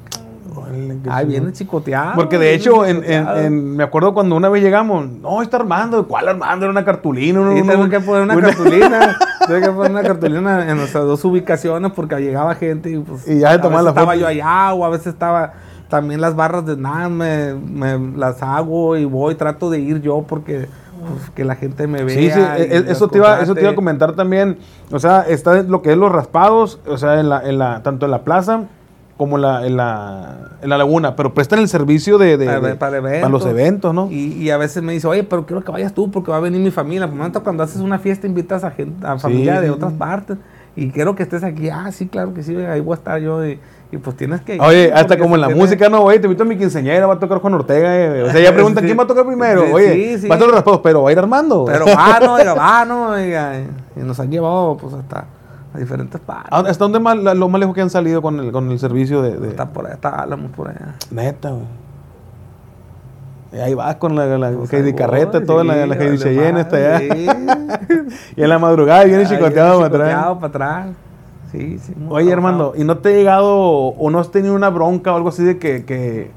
[0.48, 1.28] Chingón.
[1.28, 2.14] viene chicoteado.
[2.16, 3.38] Porque de hecho, en, en- chicoteado.
[3.42, 6.66] en- me acuerdo cuando una vez llegamos, no, está Armando, ¿cuál Armando?
[6.66, 7.42] Era una cartulina.
[7.56, 9.18] Sí, tengo que poner una, una- cartulina.
[9.48, 13.28] tengo que poner una cartulina en nuestras dos ubicaciones porque llegaba gente y pues.
[13.28, 14.20] Y ya se a tomaban veces la Estaba foto.
[14.20, 15.54] yo allá o a veces estaba.
[15.90, 20.26] También las barras de nada me, me las hago y voy, trato de ir yo
[20.28, 20.68] porque
[21.00, 22.14] pues, que la gente me vea.
[22.18, 24.58] Sí, sí, y e- las eso te, iba, eso te iba a comentar también.
[24.92, 28.04] O sea, está lo que es los raspados, o sea, en la, en la, tanto
[28.06, 28.64] en la plaza
[29.18, 32.76] como la, en la, en la laguna, pero prestan el servicio de, de- Para- de-
[32.76, 34.10] para para los eventos, ¿no?
[34.12, 36.42] Y, y a veces me dice, oye, pero quiero que vayas tú porque va a
[36.42, 37.08] venir mi familia.
[37.08, 40.38] Por lo tanto, cuando haces una fiesta, invitas a gente, a familia de otras partes.
[40.76, 41.70] Y quiero que estés aquí.
[41.70, 43.44] Ah, sí, claro que sí, ahí voy a estar yo.
[43.44, 43.60] Y,
[43.92, 44.62] y pues tienes que ir.
[44.62, 47.16] Oye, hasta como en la tiene- música, no, oye, te invito a mi quinceañera, va
[47.16, 47.96] a tocar Juan Ortega.
[47.98, 48.86] eh, O sea, ya preguntan Sí.
[48.90, 49.66] quién va a tocar primero.
[49.66, 50.28] Sí, Oye, sí, sí.
[50.28, 51.66] va a estar los raspados, pero va a ir Armando.
[51.66, 53.20] Pero va, no, va, no.
[53.20, 55.26] Y nos han llevado, pues, hasta
[55.74, 56.52] a diferentes partes.
[56.52, 58.80] ¿A- ¿Hasta dónde más, la- lo más lejos que han salido con el, con el
[58.80, 60.96] servicio de, de- Está por allá, está Álamos por allá.
[61.12, 61.64] Neta, güey.
[63.54, 66.60] Y ahí vas con la, la Heidi Carreta, toda la, sí, la Heidi vale Cheyenne
[66.62, 67.00] está allá.
[67.16, 70.10] madre, y en la madrugada viene chicoteado viene para atrás.
[70.10, 70.96] chicoteado para atrás.
[71.52, 71.94] Sí, sí.
[72.10, 72.34] Oye.
[72.34, 75.44] Armando, ¿y no te ha llegado o no has tenido una bronca o algo así
[75.46, 76.30] de que, que-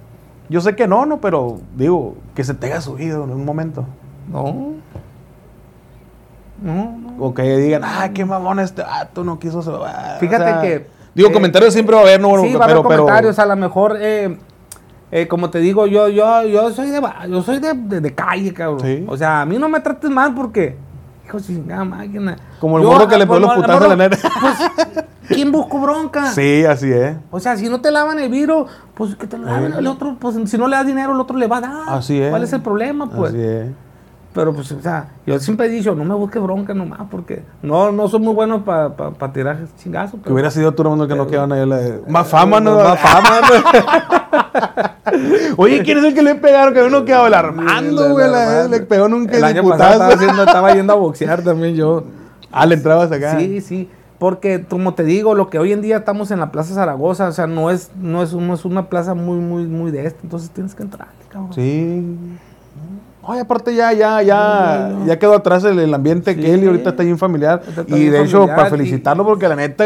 [0.49, 3.85] yo sé que no, no, pero digo, que se te haya subido en un momento?
[4.31, 4.75] No.
[6.63, 7.15] No, no.
[7.25, 10.17] O que digan, ah, qué mamón este vato, no quiso se va".
[10.21, 12.65] Fíjate O sea, que- Digo, eh, comentarios siempre va a haber, no, sí, va a
[12.65, 14.39] haber pero- comentarios, a lo mejor, eh,
[15.11, 18.53] eh, como te digo, yo, yo, yo soy de, yo soy de, de- de calle,
[18.55, 18.81] cabrón.
[18.81, 19.05] Sí.
[19.09, 20.77] O sea, a mí no me trates mal porque,
[21.27, 22.37] hijo chingada máquina.
[22.61, 24.19] Como el morro que le ah, pegó los putazos a la neta.
[24.41, 26.27] Pues, ¿quién buscó bronca?
[26.33, 27.17] Sí, así es.
[27.33, 30.17] O sea, si no te lavan el vidrio, pues que te lo laven el otro,
[30.21, 31.89] pues si no le das dinero, el otro le va a dar.
[31.89, 32.31] Así es.
[32.31, 33.31] ¿Cuál es el problema, pues?
[33.33, 33.67] Así es.
[34.33, 37.91] Pero pues, o sea, yo siempre he dicho, no me busques bronca nomás, porque no,
[37.91, 40.21] no soy muy bueno para tirar chingazos.
[40.23, 41.67] Que hubiera sido tú, el que no quedaban ahí.
[41.67, 41.99] La...
[42.09, 42.77] Más fama, ¿no?
[42.77, 43.41] Más fama,
[45.57, 46.73] Oye, ¿quién es el que le pegaron?
[46.73, 48.27] Que uno quedaba el Armando, güey.
[48.71, 52.05] Le pegó un El año pasado estaba, haciendo- estaba yendo a boxear también yo.
[52.53, 53.39] Ah, le entrabas acá.
[53.39, 53.89] Sí, sí.
[54.19, 57.33] Porque, como te digo, lo que hoy en día estamos en la Plaza Zaragoza, o
[57.33, 60.51] sea, no es, no es, no es una plaza muy, muy, muy de esto, entonces
[60.51, 61.55] tienes que entrar, cabrón.
[61.55, 62.05] Sí.
[63.23, 66.41] Oye, aparte ya, ya, ya, ya quedó atrás el, el ambiente Sí.
[66.41, 67.63] que él y ahorita está bien familiar.
[67.67, 69.85] Está Y bien de hecho, familiar para y- felicitarlo, porque la neta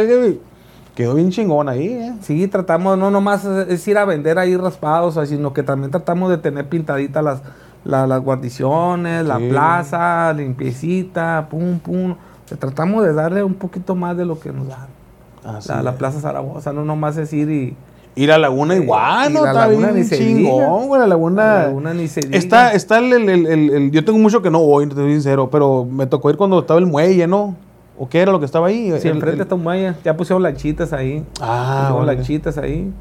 [0.94, 2.14] quedó bien chingón ahí, ¿eh?
[2.20, 6.38] Sí, tratamos, no nomás es, ir a vender ahí raspados, sino que también tratamos de
[6.38, 7.42] tener pintaditas las,
[7.84, 12.14] la- las guarniciones, la plaza, limpiecita, pum, pum.
[12.58, 14.86] Tratamos de darle un poquito más de lo que nos da
[15.44, 15.92] Así la, la.
[15.96, 17.76] Plaza Zaragoza, no nomás es ir y...
[18.16, 19.42] Ir a Laguna igual, y ¿no?
[19.42, 21.00] la Está Laguna bien ni se chingón, güey.
[21.00, 21.44] La Laguna.
[21.44, 22.38] La Laguna ni se diga.
[22.38, 25.84] Está, está el, el- el- Yo tengo mucho que no voy, te soy sincero, pero
[25.84, 27.56] me tocó ir cuando estaba el muelle, ¿no?
[27.98, 28.92] ¿O qué era lo que estaba ahí?
[29.00, 31.24] Sí, enfrente está un muelle, ya pusieron lanchitas ahí.
[31.40, 32.92] Ah, pusieron lanchitas ahí.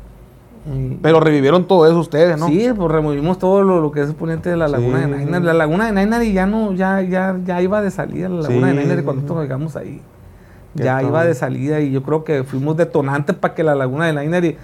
[0.66, 2.48] Y- Pero revivieron todo eso ustedes, ¿no?
[2.48, 5.10] Sí, pues removimos todo lo, lo que es el poniente de la laguna Sí.
[5.12, 5.42] de Nainar.
[5.44, 8.68] La laguna de Nainar y ya no, ya, ya, ya iba de salida la laguna
[8.68, 8.78] de Sí.
[8.80, 10.02] Nainar cuando nosotros llegamos ahí.
[10.76, 14.14] Ya iba de salida y yo creo que fuimos detonantes para que la laguna de
[14.14, 14.56] Nainar y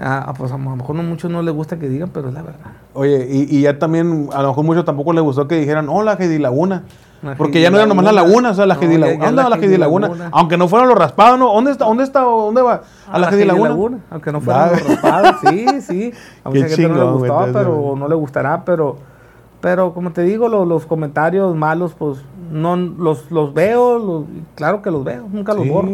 [0.00, 2.42] ah, pues a lo mejor no muchos no les gusta que digan, pero es la
[2.42, 2.60] verdad.
[2.94, 6.16] Oye, y, y ya también, a lo mejor muchos tampoco les gustó que dijeran, hola,
[6.18, 6.84] Heidi Laguna.
[7.22, 8.30] La Porque ya no era nomás la Laguna.
[8.32, 9.26] laguna, o sea, la No, ya- Laguna.
[9.26, 10.10] ¿Dónde va la Heidi Laguna?
[10.32, 11.52] Aunque no fueron los raspados, ¿no?
[11.52, 11.84] ¿Dónde está?
[11.84, 12.20] ¿Dónde está?
[12.22, 12.80] ¿Dónde va?
[13.12, 13.98] A la Heidi Laguna.
[14.10, 16.12] Aunque no fueran los raspados, sí, sí.
[16.44, 18.96] A mucha gente no le gustaba, entonces, pero no le gustará, pero,
[19.60, 22.20] pero como te digo, lo- los comentarios malos, pues
[22.50, 24.24] no los, los veo, los-
[24.54, 25.68] claro que los veo, nunca los Sí.
[25.70, 25.88] borro.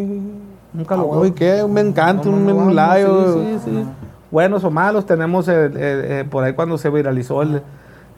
[0.76, 1.18] Nunca Ah, los borro.
[1.20, 3.08] güey, qué me encanta No, un, no, un live.
[3.32, 3.84] sí, sí, sí.
[4.30, 7.62] Buenos o malos, tenemos el- el- eh, por ahí cuando se viralizó el,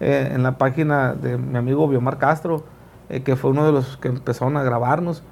[0.01, 2.65] eh, en la página de mi amigo Biomar Castro,
[3.09, 5.23] eh, que fue uno de los que empezaron a grabarnos.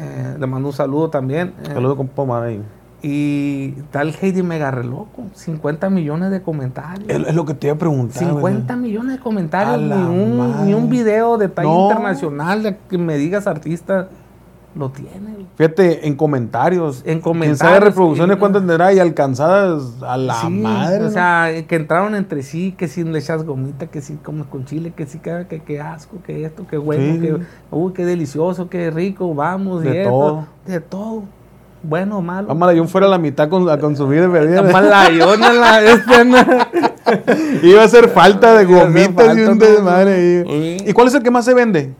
[0.00, 1.54] Eh, le mando un saludo también.
[1.62, 2.62] eh, Saludos con Pomar ahí.
[3.02, 7.08] y tal Heidi Mega re loco, 50 millones de comentarios.
[7.08, 8.18] Es, lo que te iba a preguntar.
[8.18, 8.82] 50 güey.
[8.88, 11.84] millones de comentarios, ni un, ni un video de talla No.
[11.88, 14.08] internacional de que me digas artista,
[14.76, 15.46] lo tiene.
[15.56, 16.98] Fíjate, en comentarios.
[16.98, 17.58] En ¿Quién comentarios.
[17.58, 21.04] sabe reproducciones y- cuánto tendrá y alcanzadas a la Sí, madre?
[21.04, 24.64] O sea, que entraron entre sí, que si le echas gomita, que si comes con
[24.66, 27.20] chile, que si que, que, que asco, que esto, que bueno, Sí.
[27.20, 27.36] que
[27.70, 30.46] uy, qué delicioso, qué rico, vamos, y De esto, todo.
[30.66, 31.22] de todo.
[31.82, 32.48] Bueno malo.
[32.48, 34.62] Vamos a yo fuera a la mitad con, a consumir de.
[34.72, 36.36] Malayona la este, no.
[37.62, 40.44] Iba a hacer falta de gomitas y un desmadre.
[40.84, 41.94] ¿Y cuál es el que más se vende?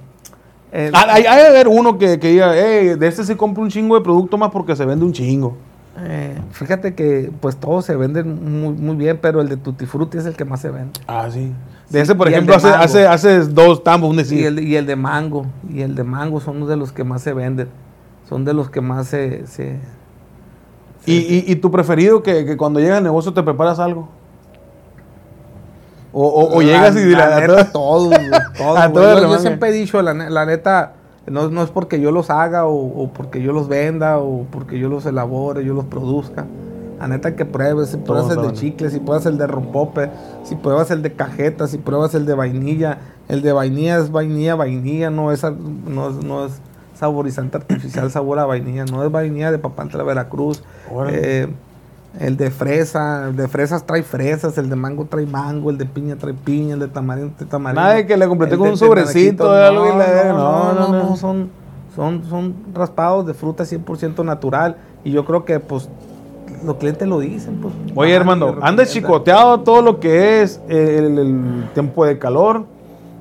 [0.72, 3.62] El- Ah, Hay, hay de haber uno que, que diga, hey, de este se compra
[3.62, 5.56] un chingo de producto más porque se vende un chingo.
[5.98, 10.18] Eh, fíjate que pues todos se venden muy, muy bien, pero el de Tutti Frutti
[10.18, 10.92] es el que más se vende.
[11.06, 11.52] Ah, sí.
[11.86, 14.40] Sí, De ese, por el ejemplo, hace, hace, hace dos tambos, un decir.
[14.40, 17.04] Y el, y el de mango, y el de mango son uno de los que
[17.04, 17.68] más se venden.
[18.28, 19.46] Son de los que más se...
[19.46, 19.78] se-
[21.06, 24.08] ¿Y, y, y tu preferido que, que cuando llegas al negocio te preparas algo?
[26.18, 29.68] O, o- o llegas y la, la- neta, todos, güey, todos, A todos Yo- siempre
[29.68, 30.92] he dicho, la, la neta,
[31.26, 34.78] no, no es porque yo los haga o, o porque yo los venda o porque
[34.78, 36.46] yo los elabore, yo los produzca.
[36.98, 40.08] La neta que pruebes, si pruebas el de chicle, si pruebas el de rompope,
[40.44, 42.98] si pruebas el de cajeta, si pruebas el de vainilla.
[43.28, 46.52] El de vainilla es vainilla, vainilla, no es, no es, no es
[46.94, 50.62] saborizante artificial, sabor a vainilla, no es vainilla de Papantla Veracruz.
[51.10, 51.48] Eh,
[52.20, 55.84] el de fresa, el de fresas trae fresas, el de mango trae mango, el de
[55.86, 57.80] piña trae piña, el de tamarindo trae tamarindo.
[57.82, 60.88] Nada de que le completé con de- un sobrecito de algo y la- no, no,
[60.88, 61.16] no, no.
[61.16, 61.50] son,
[61.94, 65.88] son, son raspados de fruta 100% natural y yo creo que pues
[66.64, 67.56] los clientes lo dicen.
[67.60, 68.86] Pues, Oye, hermano, le recomiendan.
[68.86, 72.64] chicoteado todo lo que es el, el tiempo de calor.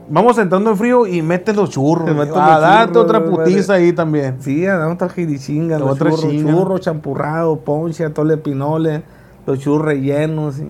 [0.07, 2.05] Vamos entrando en frío y metes los churros.
[2.05, 4.37] Te meto a los darte churros, otra putiza ahí también.
[4.39, 9.03] Sí, andamos otra jirichinga, los Otra churros, churros, champurrado, ponche, atole pinole,
[9.47, 10.59] los churros rellenos.
[10.59, 10.67] Y.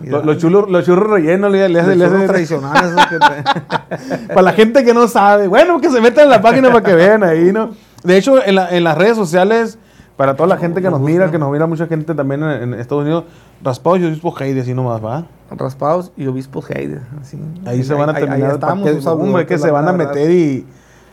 [0.00, 2.94] Los, churros, los churros rellenos le, le Los le churros tradicionales.
[3.08, 5.48] te- para la gente que no sabe.
[5.48, 7.70] Bueno, que se metan en la página para que vean ahí, ¿no?
[8.04, 9.76] De hecho, en, la- en las redes sociales,
[10.16, 12.74] para toda la gente que nos mira, que nos mira mucha gente también en, en
[12.74, 13.24] Estados Unidos,
[13.62, 15.24] raspados yo dispo Heidi, así nomás, ¿va?
[15.50, 17.02] Raspados y obispos Heider.
[17.20, 17.38] Así.
[17.66, 18.52] Ahí se van a Ahí- ahí terminar.
[18.52, 20.66] estamos, que- hombre, que se van a meter y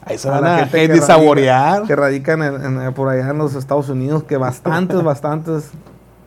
[0.03, 1.83] ahí se A van a gente radica- saborear.
[1.83, 5.71] Que radican en- en- por allá en los Estados Unidos, que bastantes, bastantes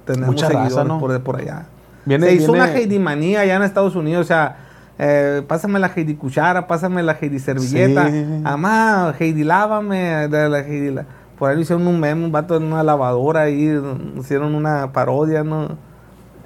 [0.04, 0.98] tenemos Mucha raza, seguidores ¿no?
[1.00, 1.66] por, por allá.
[2.06, 4.56] Viene- Se hizo una Heidi manía allá en Estados Unidos, o sea,
[4.98, 8.24] eh, pásame la Heidi cuchara, pásame la Heidi servilleta, Sí.
[8.42, 11.04] mamá, Heidi lávame, de la Heidi la-
[11.38, 13.78] por ahí hicieron un meme, un vato en una lavadora ahí,
[14.18, 15.76] hicieron una parodia, ¿no?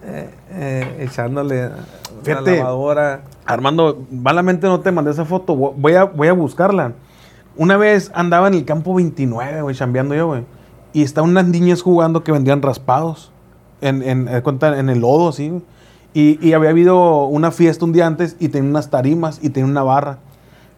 [0.04, 1.76] Eh, eh, echándole a la
[2.24, 2.58] Fíjate.
[2.58, 3.22] lavadora.
[3.46, 5.54] Armando, malamente no te mandé esa foto.
[5.56, 6.92] vo- Voy a, voy a buscarla.
[7.56, 10.42] Una vez andaba en el campo 29, güey, chambeando yo, güey.
[10.92, 13.30] Y estaban unas niñas jugando que vendían raspados.
[13.80, 15.52] En, en, en el lodo, así.
[16.14, 19.68] Y, y había habido una fiesta un día antes y tenía unas tarimas y tenía
[19.70, 20.18] una barra.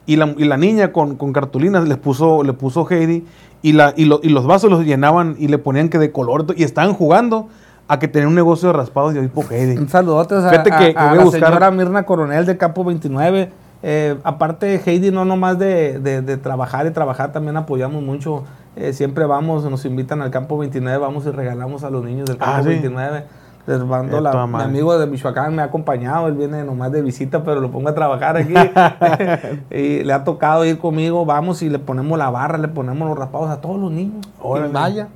[0.06, 3.24] Y la, y la niña con, con cartulinas les puso, le puso Heidi
[3.62, 6.46] y, la, y, lo- y los vasos los llenaban y le ponían que de color
[6.56, 7.48] y estaban jugando
[7.88, 9.76] a que tenían un negocio de raspados y tipo Heidi.
[9.78, 12.56] Un saludote a, que- que a- a voy a la buscar- señora Mirna Coronel de
[12.56, 13.50] Campo 29.
[13.82, 18.44] Eh, aparte, Heidi, no nomás de, de- de trabajar y trabajar, también apoyamos mucho.
[18.76, 22.38] Eh, siempre vamos, nos invitan al Campo 29, vamos y regalamos a los niños del
[22.38, 22.68] Campo Ah, sí.
[22.70, 23.24] 29.
[23.66, 27.00] Les mando Eh, la, mi amigo de Michoacán me ha acompañado, él viene nomás de
[27.02, 28.52] visita, pero lo pongo a trabajar aquí.
[29.70, 33.18] y le ha tocado ir conmigo, vamos y le ponemos la barra, le ponemos los
[33.18, 34.26] raspados a todos los niños.
[34.42, 34.68] Órale.
[34.68, 35.08] Y vaya.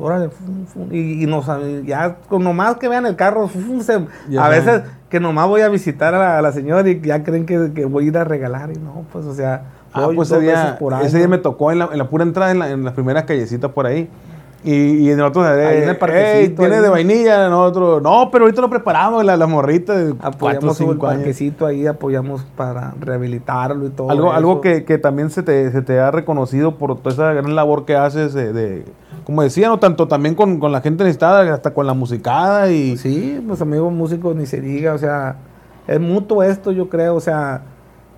[0.00, 1.46] Órale, fum, fum, y, y nos,
[1.84, 5.60] ya con nomás que vean el carro, fum, se- Ya a veces que nomás voy
[5.60, 8.16] a visitar a la, a la señora y ya creen que, que voy a ir
[8.18, 9.64] a regalar y no, pues o sea,
[9.94, 12.50] Ah, pues ese día, por ese día me tocó en la, en la pura entrada,
[12.50, 14.08] en, la- en las primeras callecitas por ahí.
[14.64, 16.82] Y, y nosotros, Ahí en el eh, parquecito, "Ey, tiene ahí".
[16.82, 20.86] de vainilla, nosotros, no, pero ahorita lo preparamos, la, la morrita de 4 Apoyamos el
[20.86, 21.16] 5 años.
[21.18, 24.08] parquecito ahí, apoyamos para rehabilitarlo y todo.
[24.08, 24.36] Algo, eso.
[24.36, 27.84] algo que, que también se te, se te ha reconocido por toda esa gran labor
[27.84, 28.84] que haces de, de-
[29.24, 32.96] como decía, no tanto también con, con la gente necesitada, hasta con la musicada y
[32.96, 35.36] Sí, pues amigos músicos ni se diga, o sea,
[35.86, 37.62] es mutuo esto, yo creo, o sea,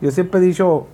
[0.00, 0.86] yo siempre he dicho,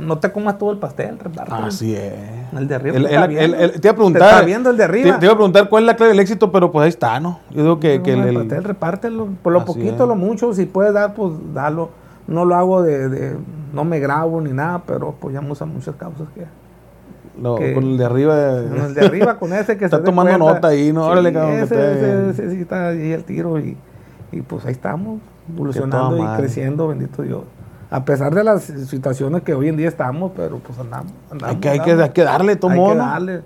[0.00, 1.66] no te comas todo el pastel, repártelo.
[1.66, 2.12] así es.
[2.56, 3.56] El de arriba El- el- viendo.
[3.58, 4.22] te iba a preguntar.
[4.22, 5.12] Te está viendo el de arriba.
[5.14, 7.20] Te, te iba a preguntar cuál es la clave del éxito, pero pues ahí está,
[7.20, 7.40] ¿no?
[7.50, 10.08] Yo digo que, No que el, el el- pastel, repártelo, por lo poquito, es.
[10.08, 11.90] lo mucho, si puedes dar, pues dalo.
[12.26, 13.36] No lo hago de, de-
[13.72, 16.44] no me grabo ni nada, pero apoyamos a muchas causas que...
[17.56, 18.36] que- con el de arriba.
[18.68, 20.54] Con el de arriba, con ese que Está se tomando cuenta.
[20.54, 21.06] nota ahí, ¿no?
[21.06, 23.76] Órale, cabrón, que ese, ese- ese sí está ahí el tiro y,
[24.32, 25.20] y pues ahí estamos,
[25.52, 26.42] evolucionando y madre.
[26.42, 27.42] creciendo, bendito Dios.
[27.90, 31.12] A pesar de las situaciones que hoy en día estamos, pero pues andamos.
[31.30, 32.04] andamos hay, que, hay, que, andamos.
[32.08, 32.94] hay que darle, todo Hay que ¿no?
[32.96, 33.40] darle.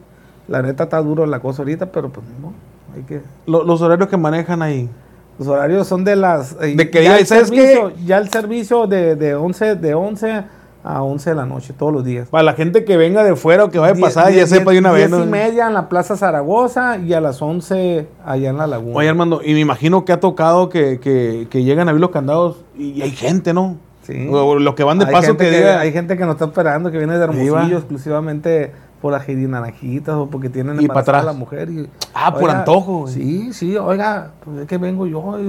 [0.49, 2.53] La neta está duro la cosa ahorita, pero pues no,
[2.97, 3.21] hay que...
[3.47, 4.91] Lo- los horarios que manejan ahí.
[5.39, 6.57] Los horarios son de las...
[6.61, 10.43] eh, De que ya el servicio, Ya el servicio de, de, 11, de 11
[10.85, 12.29] a 11 de la noche, todos los días.
[12.29, 14.73] Para la gente que venga de fuera o que vaya a Diez- pasar, ya sepa
[14.73, 15.09] de una vez.
[15.09, 15.25] diez ¿no?
[15.25, 18.97] y media en la Plaza Zaragoza y a las 11 allá en la Laguna.
[18.97, 22.11] Oye, Armando, y me imagino que ha tocado que, que, que llegan a abrir los
[22.11, 23.77] candados y hay gente, ¿no?
[24.03, 24.29] Sí.
[24.33, 25.79] O, los que van de hay paso que, diga.
[25.79, 27.23] hay gente que nos está esperando, que viene de.
[27.25, 31.31] Hermosillo exclusivamente por las naranjitas o porque tienen Y pa' embarazada atrás.
[31.31, 31.71] a la mujer.
[31.71, 33.15] y- Ah, por antojo, güey.
[33.15, 35.45] Sí, sí, oiga, pues es que vengo yo y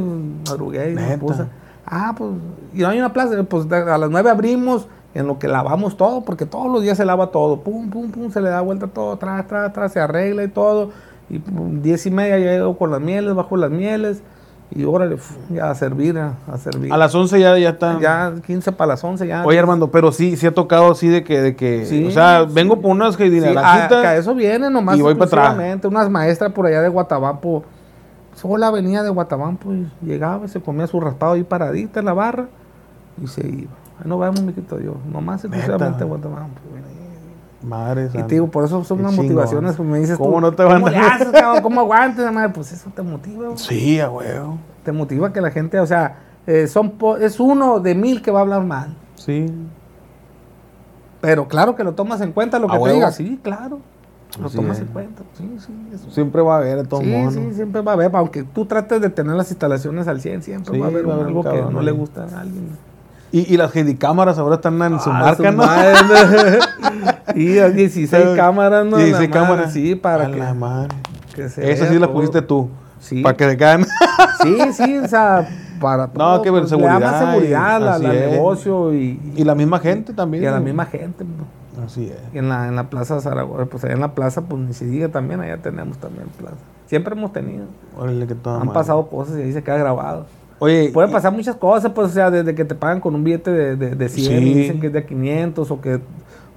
[0.48, 1.48] madrugué y mi esposa.
[1.86, 2.32] Ah, pues,
[2.74, 5.96] y no hay una plaza, pues de- a las 9 abrimos, en lo que lavamos
[5.98, 8.88] todo, porque todos los días se lava todo, pum, pum, pum, se le da vuelta
[8.88, 10.90] todo, atrás, atrás, atrás, se arregla y todo.
[11.30, 14.24] Y pum, diez y media ya llego con las mieles, bajo las mieles,
[14.76, 15.18] y órale,
[15.52, 16.92] ya a servir, a, a servir.
[16.92, 18.00] A las 11 ya, ya están.
[18.00, 19.46] Ya 15 para las 11 ya.
[19.46, 22.46] Oye, Armando, pero sí, sí ha tocado así de que, de que Sí, o sea,
[22.48, 22.54] sí.
[22.56, 24.98] vengo por unas que Sí, a, a eso viene nomás.
[24.98, 25.56] y voy pa' atrás.
[25.84, 27.64] Unas maestras por allá de Guatabampo.
[28.34, 32.14] Sola venía de Guatabampo y llegaba y se comía su raspado ahí paradita en la
[32.14, 32.48] barra
[33.24, 33.72] y se iba.
[34.04, 34.96] Ahí nos vemos, mijito, yo.
[35.12, 36.60] Nomás exclusivamente de Guatabampo.
[37.64, 40.52] Madre Y te digo, por eso son unas motivaciones que me dices ¿Cómo tú, no
[40.52, 41.64] te van ¿Cómo a- le haces, cabrón?
[41.64, 42.30] ¿Cómo aguantes?
[42.30, 42.50] madre?
[42.50, 43.46] Pues eso te motiva.
[43.46, 43.58] güey.
[43.58, 44.58] Sí, a huevo.
[44.84, 48.32] Te motiva que la gente, o sea, eh, son po- es uno de mil que
[48.32, 48.98] va a hablar mal.
[49.16, 49.46] Sí.
[51.22, 53.80] Pero claro que lo tomas en cuenta, lo que te diga, sí, claro.
[54.42, 54.82] Lo Así tomas es.
[54.86, 55.24] en cuenta.
[55.38, 56.10] Sí, sí, eso.
[56.12, 57.54] Siempre va a haber de todos Sí, sí, ¿no?
[57.54, 60.80] siempre va a haber, aunque tú trates de tener las instalaciones al 100, siempre Sí,
[60.80, 62.68] va a haber va a haber algo que no le gusta a alguien.
[63.34, 65.66] Y, y las cámaras ahora están en su Ah, marca, su ¿no?
[65.66, 66.60] madre.
[67.36, 68.98] y a 16 cámaras, ¿no?
[68.98, 69.74] 16 La madre, cámaras.
[69.74, 70.90] Sí, para A que, la madre.
[71.36, 72.16] que se Esa sí la todo.
[72.16, 72.70] pusiste tú.
[73.00, 73.22] Sí.
[73.24, 73.86] Para que se quedan.
[74.44, 75.48] Sí, sí, o sea,
[75.80, 79.56] para No, que ver, pues, le da más seguridad seguridad al negocio y, y la
[79.56, 80.44] misma gente también.
[80.44, 81.24] y a la misma gente.
[81.24, 81.84] ¿no?
[81.86, 82.18] Así es.
[82.34, 84.86] Y en la, en la plaza Zaragoza, pues allá en la plaza, pues ni se
[84.86, 86.58] diga también, allá tenemos también plaza.
[86.88, 87.66] Siempre hemos tenido.
[87.98, 88.74] Órale, que toda Han madre.
[88.80, 90.26] pasado cosas y ahí se queda grabado.
[90.60, 93.52] Oye, Pueden pasar muchas cosas, pues, o sea, desde que te pagan con un billete
[93.52, 96.00] de, de, de 100 y dicen que es de 500 o que,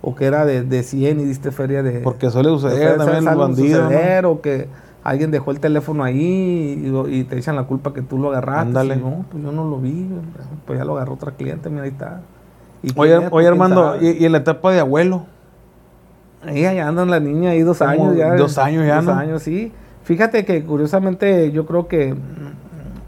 [0.03, 2.01] o que era de, de 100 y diste feria de...
[2.01, 3.83] porque suele de suceder también los bandidos.
[3.83, 3.89] ¿no?
[3.89, 4.69] suceder, O que
[5.03, 8.69] alguien dejó el teléfono ahí y, te echan la culpa que tú lo agarraste.
[8.69, 8.97] Ándale.
[8.97, 10.09] No, pues yo no lo vi,
[10.67, 12.21] pues ya lo agarró otra cliente, mira, ahí está.
[12.83, 13.21] ¿Y Oye, es?
[13.21, 15.27] Pues, oye quién Armando, y, y en la etapa de abuelo.
[16.45, 18.35] Ahí allá andan la niña ahí dos años ya.
[18.37, 19.73] dos años ya, Dos años, sí.
[20.05, 22.15] Fíjate que curiosamente yo creo que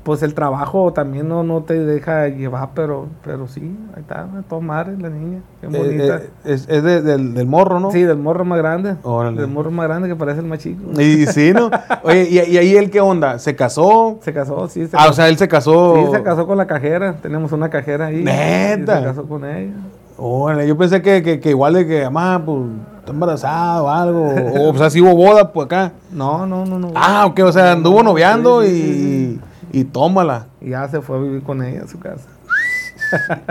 [0.08, 3.60] pues el trabajo también no, no te deja llevar, pero, pero sí,
[3.94, 6.16] ahí está, toda madre la niña, qué Eh, bonita.
[6.16, 7.90] eh, es es de- del, del morro, ¿no?
[7.90, 8.94] sí, del morro más grande.
[9.02, 9.38] Órale.
[9.42, 10.98] Del morro más grande que parece el más chico.
[10.98, 11.68] Y sí, ¿no?
[12.04, 13.38] Oye, y, y ahí él qué onda?
[13.38, 14.16] ¿Se casó?
[14.22, 14.86] Se casó, sí.
[14.86, 15.10] Se Ah, casó.
[15.10, 15.94] o sea, él se casó.
[16.06, 17.16] Sí, se casó con la cajera.
[17.20, 18.24] Tenemos una cajera ahí.
[18.24, 18.94] ¿Neta?
[18.94, 19.74] Y se casó con ella.
[20.16, 22.62] Órale, yo pensé que, que, que igual de que, mamá, pues,
[23.00, 24.26] está embarazada o algo.
[24.56, 25.92] O, o sea, si hubo boda, pues acá.
[26.10, 26.90] No, no, no, no.
[26.96, 29.40] Ah, ok, o sea, anduvo noviando Sí, y, sí,
[29.72, 30.46] y tómala.
[30.60, 32.28] Y ya se fue a vivir con ella a su casa.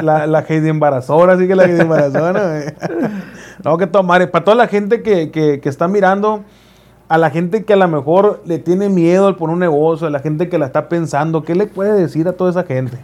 [0.01, 2.39] La, la Heidi embarazora, así que la Heidi embarazona.
[2.39, 2.65] güey.
[3.63, 4.29] no, que tomar.
[4.29, 6.43] Para toda la gente que, que, que está mirando,
[7.09, 10.09] a la gente que a lo mejor le tiene miedo al poner un negocio, a
[10.09, 12.97] la gente que la está pensando, ¿qué le puede decir a toda esa gente?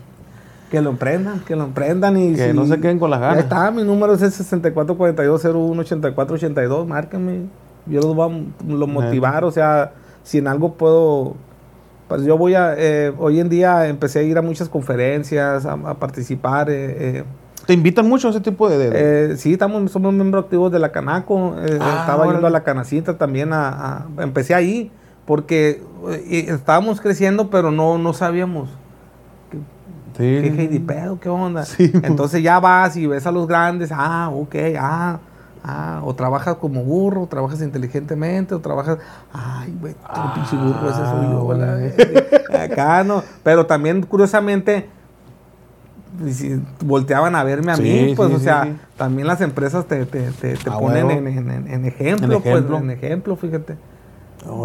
[0.70, 3.44] Que lo emprendan, que lo emprendan y Que no se queden con las ganas.
[3.44, 7.42] está, mi número es el 6442018482, márquenme.
[7.86, 8.32] Yo los voy a
[8.72, 9.92] lo motivar, o sea,
[10.24, 11.36] si en algo puedo...
[12.14, 12.76] Pues yo voy a...
[12.78, 16.70] eh, hoy en día empecé a ir a muchas conferencias, a, a participar.
[16.70, 17.24] eh, eh,
[17.66, 18.78] ¿Te invitan mucho a ese tipo de...
[18.78, 21.56] de- eh, sí, estamos, somos miembros activos de la Canaco.
[21.58, 23.52] eh, Ah, estaba yendo a la Canacita también.
[23.52, 24.92] A, a- empecé ahí
[25.26, 28.70] porque eh, estábamos creciendo, pero no, no sabíamos
[30.16, 30.22] Sí.
[30.70, 31.20] ¿Qué pedo?
[31.20, 31.66] ¿Qué onda?
[31.66, 31.92] Sí.
[32.04, 35.18] Entonces ya vas y ves a los grandes, ah, ok, ah,
[35.66, 38.98] Ah, o trabajas como burro, o trabajas inteligentemente, o trabajas.
[39.32, 42.64] Ay, güey, el pinche burro, ese soy yo, la verga.
[42.64, 43.24] Acá no.
[43.44, 44.90] Pero también, curiosamente,
[46.30, 49.86] si volteaban a verme a Sí, mí, pues, sí, o sí, sea, también las empresas
[49.86, 51.28] te, te, te, te Ah, ponen en,
[51.72, 52.72] en- ejemplo, En ejemplo.
[52.72, 53.78] pues, en ejemplo, fíjate.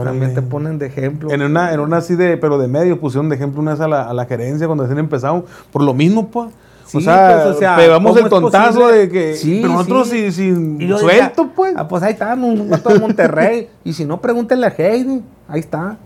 [0.05, 1.30] También te ponen de ejemplo.
[1.30, 3.86] En una, en una así de, pero de medio pusieron de ejemplo una vez a
[3.86, 6.51] la, a la gerencia cuando recién empezado, por lo mismo, pues.
[6.89, 8.99] O, Sí, sea, pues, o sea, pegamos ¿cómo el es tontazo posible?
[8.99, 10.32] de que Sí, pero nosotros sí.
[10.32, 11.74] sin, suelto, decía, pues.
[11.76, 13.68] Ah, pues ahí está, un vato de Monterrey.
[13.84, 15.22] y si no, pregúntenle a Heidi.
[15.49, 15.99] Ahí está.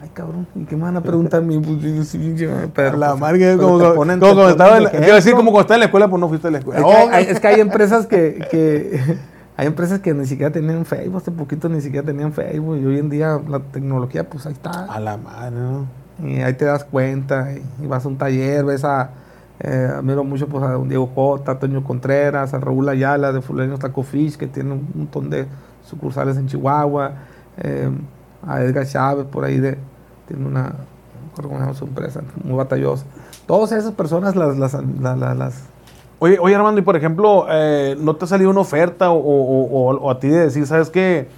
[0.00, 1.58] Ay, cabrón, ¿y qué me van a preguntar a mí?
[1.58, 2.16] Pues,
[2.72, 5.74] pero, la pues, madre, pero como, como, como estaba en la, decir como cuando estaba
[5.74, 6.80] en la escuela, pues no fuiste a la escuela.
[6.80, 9.00] Es que, hay, es que hay empresas que, que
[9.56, 12.98] hay empresas que ni siquiera tenían Facebook, hace poquito ni siquiera tenían Facebook y hoy
[13.00, 15.98] en día la tecnología pues ahí está a la madre, ¿no?
[16.22, 19.10] y ahí te das cuenta y vas a un taller, ves a
[19.60, 23.40] eh, admiro mucho pues a don Diego Cota, a Toño Contreras, a Raúl Ayala de
[23.40, 25.46] Fulano Taco Fish que tiene un montón de
[25.84, 27.12] sucursales en Chihuahua,
[27.58, 27.90] eh,
[28.46, 29.76] a Edgar Chávez por ahí de
[30.26, 30.72] tiene una
[31.42, 33.04] no su empresa, muy batallosa.
[33.46, 35.62] Todas esas personas las las, las, las-
[36.20, 40.10] Oye, oye, Armando, y por ejemplo, eh, ¿no te ha salido una oferta o, o-
[40.10, 41.28] a ti de decir, ¿sabes qué?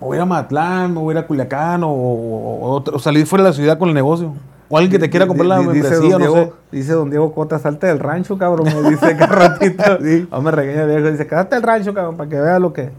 [0.00, 3.42] Me voy a ir a Matlán, me voy a ir a Culiacán o salir fuera
[3.44, 4.34] de la ciudad con el negocio?
[4.70, 6.52] O alguien que te quiera comprar la membresía, no Diego, sé.
[6.72, 8.66] Dice don Diego Cota, salte del rancho, cabrón.
[8.66, 9.82] Me dice que ratito.
[10.30, 11.10] O me regaña viejo.
[11.10, 12.90] Dice, quédate del rancho, cabrón, para que vea lo que.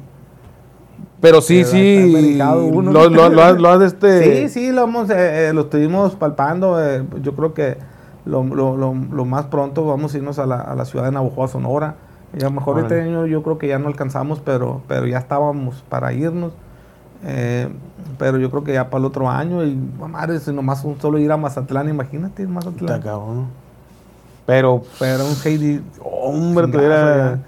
[1.21, 2.39] Pero sí, sí,
[2.71, 2.91] uno.
[2.93, 4.47] lo, lo, lo, has- lo has este...
[4.47, 6.81] Sí, sí, lo, hemos, eh, eh, lo estuvimos palpando.
[6.83, 7.77] eh, yo creo que
[8.25, 11.11] lo, lo- lo- lo más pronto vamos a irnos a la, a la ciudad de
[11.11, 11.95] Navajo, Sonora.
[12.37, 15.17] Y a lo mejor este año yo creo que ya no alcanzamos, pero, pero ya
[15.17, 16.53] estábamos para irnos.
[17.23, 17.67] Eh,
[18.17, 19.63] pero yo creo que ya para el otro año.
[19.63, 23.01] Y madre, si nomás un solo ir a Mazatlán, imagínate, Mazatlán.
[23.01, 23.47] cabrón.
[24.45, 25.81] Pero, Pero un Heidi.
[26.03, 27.39] hombre, tuviera...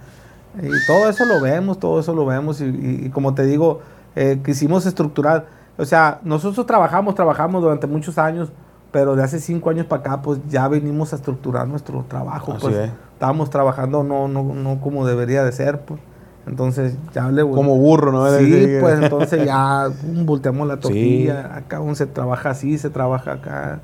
[0.62, 2.60] Y todo eso lo vemos, todo eso lo vemos.
[2.62, 3.80] Y, y- y como te digo,
[4.16, 5.46] eh, quisimos estructurar.
[5.78, 8.50] O sea, nosotros trabajamos, trabajamos durante muchos años,
[8.92, 12.52] pero de hace cinco años para acá, pues ya venimos a estructurar nuestro trabajo.
[12.52, 12.92] Así pues es.
[13.14, 16.00] estábamos trabajando no, no, no como debería de ser, pues.
[16.48, 18.26] Entonces ya le Como burro, ¿no?
[18.38, 19.90] Sí, pues entonces ya
[20.26, 20.82] volteamos la Sí.
[20.82, 21.56] tortilla.
[21.56, 23.80] Acá aún se trabaja así, se trabaja acá.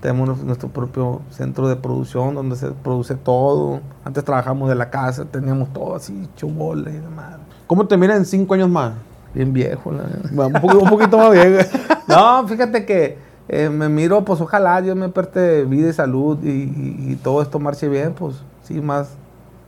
[0.00, 3.80] Tenemos nuestro- propio centro de producción donde se produce todo.
[4.04, 7.36] Antes trabajamos de la casa, teníamos todo así, chubola y demás.
[7.68, 8.94] ¿Cómo te miras en cinco años más?
[9.32, 10.02] Bien viejo, la
[10.46, 11.58] Un, poco- un poquito más bien.
[12.08, 13.16] No, fíjate que
[13.48, 17.40] eh, me miro, pues ojalá Dios me aperte vida y salud y, y- y todo
[17.40, 18.34] esto marche bien, pues
[18.64, 19.10] sí, más,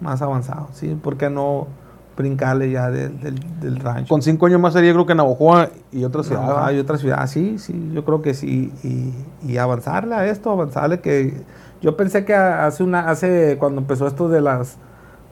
[0.01, 1.69] más avanzado, sí, ¿por qué no
[2.17, 4.09] brincarle ya del, del, del rancho?
[4.09, 6.49] Con cinco años más sería, creo que Navajoa y otra ciudad.
[6.49, 6.67] ¿va?
[6.67, 8.73] hay otra ciudad, sí, sí, yo creo que sí.
[8.83, 9.13] Y,
[9.53, 11.43] y avanzarle a esto, avanzarle que
[11.83, 14.77] yo pensé que hace una, hace cuando empezó esto de las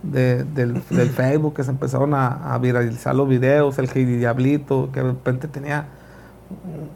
[0.03, 4.91] de- del, del Facebook, que se empezaron a, a viralizar los videos, el Heidi Diablito,
[4.93, 5.87] que de repente tenía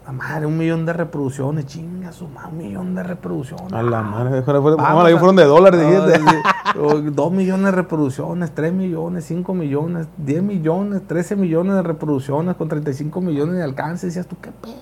[0.05, 3.73] a madre, un millón de reproducciones, chinga su madre, un millón de reproducciones.
[3.73, 6.19] A la madre, fueron, Vamos fueron de dólares, Ah, dijiste.
[6.19, 6.79] sí.
[6.79, 12.55] O Dos millones de reproducciones, tres millones, cinco millones, diez millones, trece millones de reproducciones
[12.55, 14.07] con 35 millones de alcance.
[14.07, 14.75] Decías tú, qué pedo.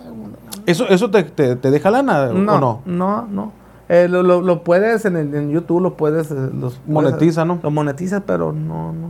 [0.66, 2.82] ¿Eso, eso te, te, te deja lana No, o no?
[2.86, 3.52] no, no.
[3.88, 6.32] Eh, lo, lo- lo puedes en, el- en YouTube, lo puedes.
[6.32, 7.60] eh, los, Monetiza, ¿no?
[7.62, 9.08] Lo monetizas, pero no, no.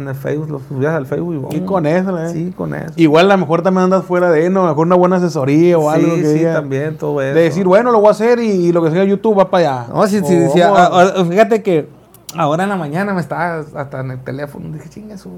[0.00, 1.70] En el Facebook, lo subías al Facebook y Y vamos.
[1.70, 2.28] con eso, ¿eh?
[2.32, 2.92] Sí, con eso.
[2.96, 4.60] Igual a lo mejor también andas fuera de, ¿no?
[4.60, 7.34] A lo mejor una buena asesoría o algo sí, que sí, diga- también, todo eso.
[7.34, 9.82] De decir, bueno, lo voy a hacer y, y lo que sea YouTube va para
[9.82, 9.86] allá.
[9.92, 11.88] No, sí, sí, sí, vamos a- a- a- fíjate que
[12.36, 14.68] ahora en la mañana me estaba hasta en el teléfono.
[14.72, 15.30] Dije, chinga eso.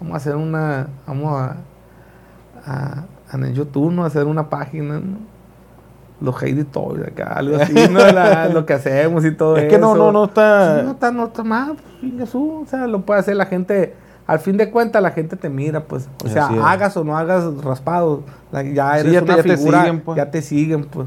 [0.00, 0.88] Vamos a hacer una.
[1.06, 1.56] Vamos a.
[2.66, 4.04] a- en el YouTube, ¿no?
[4.04, 5.18] A hacer una página, ¿no?
[6.20, 7.98] Los Heidi Toys, acá, algo así, ¿no?
[7.98, 9.70] La- lo que hacemos y todo es eso.
[9.70, 10.78] que no, no, no está...
[10.80, 13.94] Sí, no está, no está mal, pues, o sea, lo puede hacer la gente,
[14.26, 16.58] al fin de cuentas la gente te mira, pues, o sea, es.
[16.62, 18.22] hagas o no hagas raspado,
[18.72, 20.16] ya Sí, eres te- una te figura, siguen, pues.
[20.16, 21.06] ya te siguen, pues,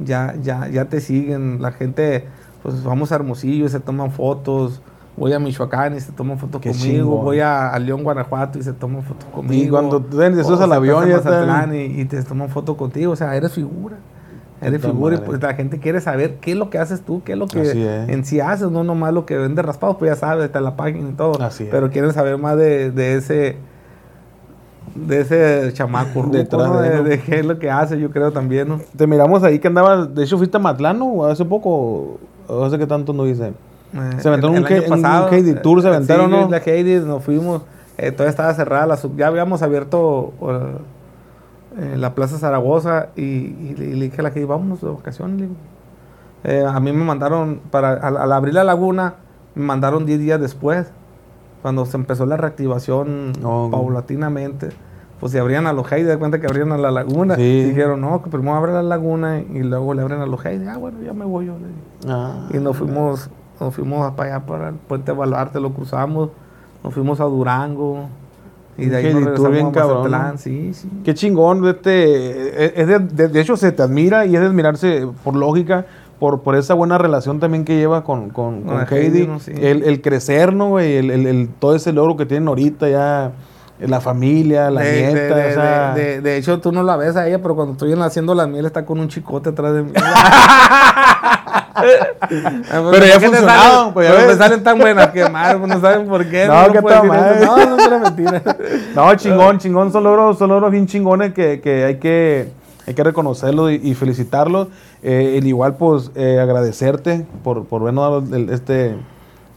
[0.00, 2.26] ya, ya, ya te siguen, la gente,
[2.62, 4.82] pues vamos a Hermosillo y se toman fotos,
[5.16, 7.24] voy a Michoacán y se toman fotos Qué conmigo, chingón.
[7.24, 9.76] voy a, a León, Guanajuato y se toman fotos conmigo.
[9.78, 11.04] cuando te O al avión,
[11.74, 13.96] y, y te toman foto contigo, o sea, eres figura.
[14.62, 15.26] Eres Puta figura y madre.
[15.30, 17.62] pues la gente quiere saber qué es lo que haces tú, qué es lo que
[17.62, 17.74] es.
[17.74, 20.76] en sí haces, no nomás lo que vende raspado, pues ya sabes, está en la
[20.76, 21.40] página y todo.
[21.42, 21.70] Así es.
[21.70, 23.56] Pero quieren saber más de, de ese
[24.94, 26.80] de ese chamaco Detrás ¿no?
[26.80, 28.80] de de, de qué es lo que hace, yo creo también, ¿no?
[28.96, 31.24] Te miramos ahí que andabas, de hecho fuiste a Matlán, ¿no?
[31.24, 32.18] Hace poco,
[32.64, 33.52] hace que tanto no hice.
[34.18, 36.48] Se aventaron un Eh, el año un Heidi Tour, se eh, aventaron, sí, ¿no?
[36.48, 37.62] La Heidi, nos fuimos,
[37.98, 40.32] eh, todavía estaba cerrada, la sub- ya habíamos abierto
[41.78, 45.48] eh, la Plaza Zaragoza y, y y le dije a la Heidi, vámonos de vacaciones.
[46.44, 49.14] Eh, a mí me mandaron, para, al, al abrir la laguna,
[49.54, 50.90] me mandaron 10 días después.
[51.62, 54.70] cuando se empezó la reactivación Oh, paulatinamente,
[55.20, 57.36] pues se abrían a los Heidi, de cuenta que abrían a la laguna.
[57.36, 57.42] Sí.
[57.42, 60.66] Y dijeron, no, que primero abren la laguna y luego le abren a los Heidi.
[60.66, 61.54] Ah, bueno, ya me voy yo.
[62.08, 62.48] Ah.
[62.54, 63.28] Y nos fuimos,
[63.60, 66.30] nos fuimos para allá, para el puente Baluarte, lo cruzamos,
[66.82, 68.08] nos fuimos a Durango.
[68.78, 70.38] Y de ahí nos bien a cabrón.
[70.38, 70.88] Sí, sí.
[71.04, 75.06] Qué chingón, este, es de, de- de hecho se te admira y es de admirarse
[75.22, 75.84] por lógica,
[76.18, 79.38] por, por esa buena relación también que lleva con, con, Con Heidi, Heidi, ¿no?
[79.40, 79.52] Sí.
[79.54, 80.96] el, el crecer, ¿no, güey?
[80.96, 83.32] El, el- el- todo ese logro que tienen ahorita ya,
[83.80, 85.94] la familia, la de, de- nieta, de- o sea...
[85.94, 88.84] de- hecho, tú no la ves a ella, pero cuando estoy haciendo la miel está
[88.86, 89.92] con un chicote atrás de mí.
[92.28, 95.28] Pero ya ha ¿Por qué te funcionado, salen- pues, pero me salen tan buenas que
[95.28, 96.46] madre, pues no saben por qué.
[96.46, 97.04] No, no que eso.
[97.04, 97.46] madre.
[97.46, 98.42] No, no, es mentira.
[98.94, 102.48] No, chingón, chingón, son logros, son logros bien chingones que, que hay que
[102.86, 104.68] hay que reconocerlos y, y felicitarlos.
[105.02, 108.96] Eh, el igual, pues, eh, agradecerte por, por vernos el- este,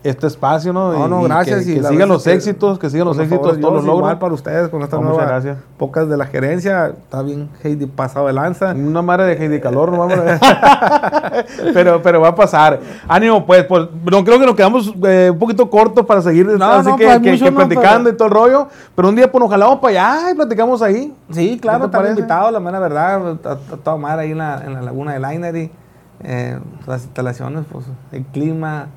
[0.03, 0.91] este espacio, ¿no?
[0.91, 1.63] No, no, y gracias.
[1.65, 3.95] Que, y que sigan los que, éxitos, que sigan los éxitos, favor, todos los Dios,
[3.95, 4.19] igual logros.
[4.19, 5.57] para ustedes con esta No, muchas nueva gracias.
[5.77, 6.87] pocas de la gerencia.
[6.87, 8.71] Está bien Heidi pasado de lanza.
[8.73, 11.43] Una madre de Heidi Calor, no vamos a
[11.73, 12.79] pero, pero va a pasar.
[13.07, 16.65] Ánimo, pues, pues no creo que nos quedamos eh, un poquito cortos para seguir No,
[16.65, 18.67] así no, que, pues, que- platicando pero- y todo el rollo.
[18.95, 21.13] Pero un día pues nos jalamos para allá y platicamos ahí.
[21.31, 24.37] Sí, claro, ¿Qué te están invitados, la mera verdad, a, a toda madre ahí en
[24.37, 25.71] la, en la laguna de Linery.
[26.25, 28.87] Eh, las instalaciones, pues, el clima,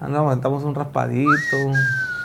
[0.00, 1.28] ah, no, aventamos un raspadito.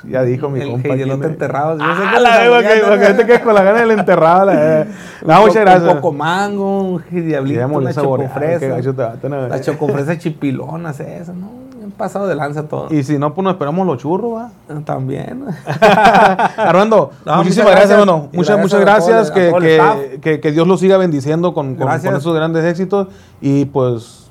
[0.05, 0.93] Ya dijo mi el compa.
[0.95, 1.77] aquí me- enterrado.
[1.77, 4.47] Yo sé Ah, que la verga, que, que te quedes con la gana del enterrado.
[4.47, 4.85] La,
[5.25, 5.83] no, muchas gracias.
[5.89, 8.67] Un poco mango, un diablito, una chocofresa.
[8.67, 9.49] gacho te va a tener.
[9.49, 11.63] Las chocofresas chipilonas, esas, ¿no?
[11.81, 12.87] Han pasado de lanza todo.
[12.93, 14.51] Y si no, pues nos esperamos los churros, va.
[14.83, 15.45] También.
[16.57, 17.99] Armando, No, muchísimas gracias, gracias.
[17.99, 18.29] hermano.
[18.33, 19.29] Muchas, gracias muchas gracias.
[19.29, 22.11] el- a Que, el que, que- que Dios lo siga bendiciendo con, con, Gracias.
[22.11, 23.07] con esos grandes éxitos.
[23.41, 24.22] Y pues,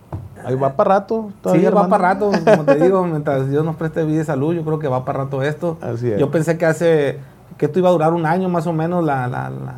[0.45, 1.26] ahí va para rato.
[1.28, 1.88] Sí, todavía, va hermano.
[1.88, 4.88] para rato, como te digo, mientras Dios nos preste vida y salud, yo creo que
[4.88, 5.78] va para rato esto.
[5.80, 6.18] Así es.
[6.18, 7.18] Yo pensé que hace,
[7.59, 9.74] que esto iba a durar un año más o menos la, la, la,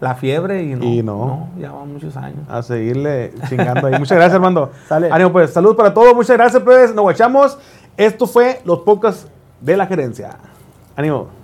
[0.00, 1.48] la fiebre y no, Y no.
[1.58, 2.40] ya van muchos años.
[2.48, 3.98] A seguirle chingando ahí.
[3.98, 4.70] Muchas gracias, Armando.
[4.88, 5.10] Sale.
[5.12, 5.52] Ánimo, pues.
[5.52, 6.14] Salud para todos.
[6.14, 6.94] Muchas gracias, pues.
[6.94, 7.58] Nos guachamos.
[7.96, 9.28] Esto fue los podcasts
[9.60, 10.30] de la gerencia.
[10.96, 11.41] Ánimo.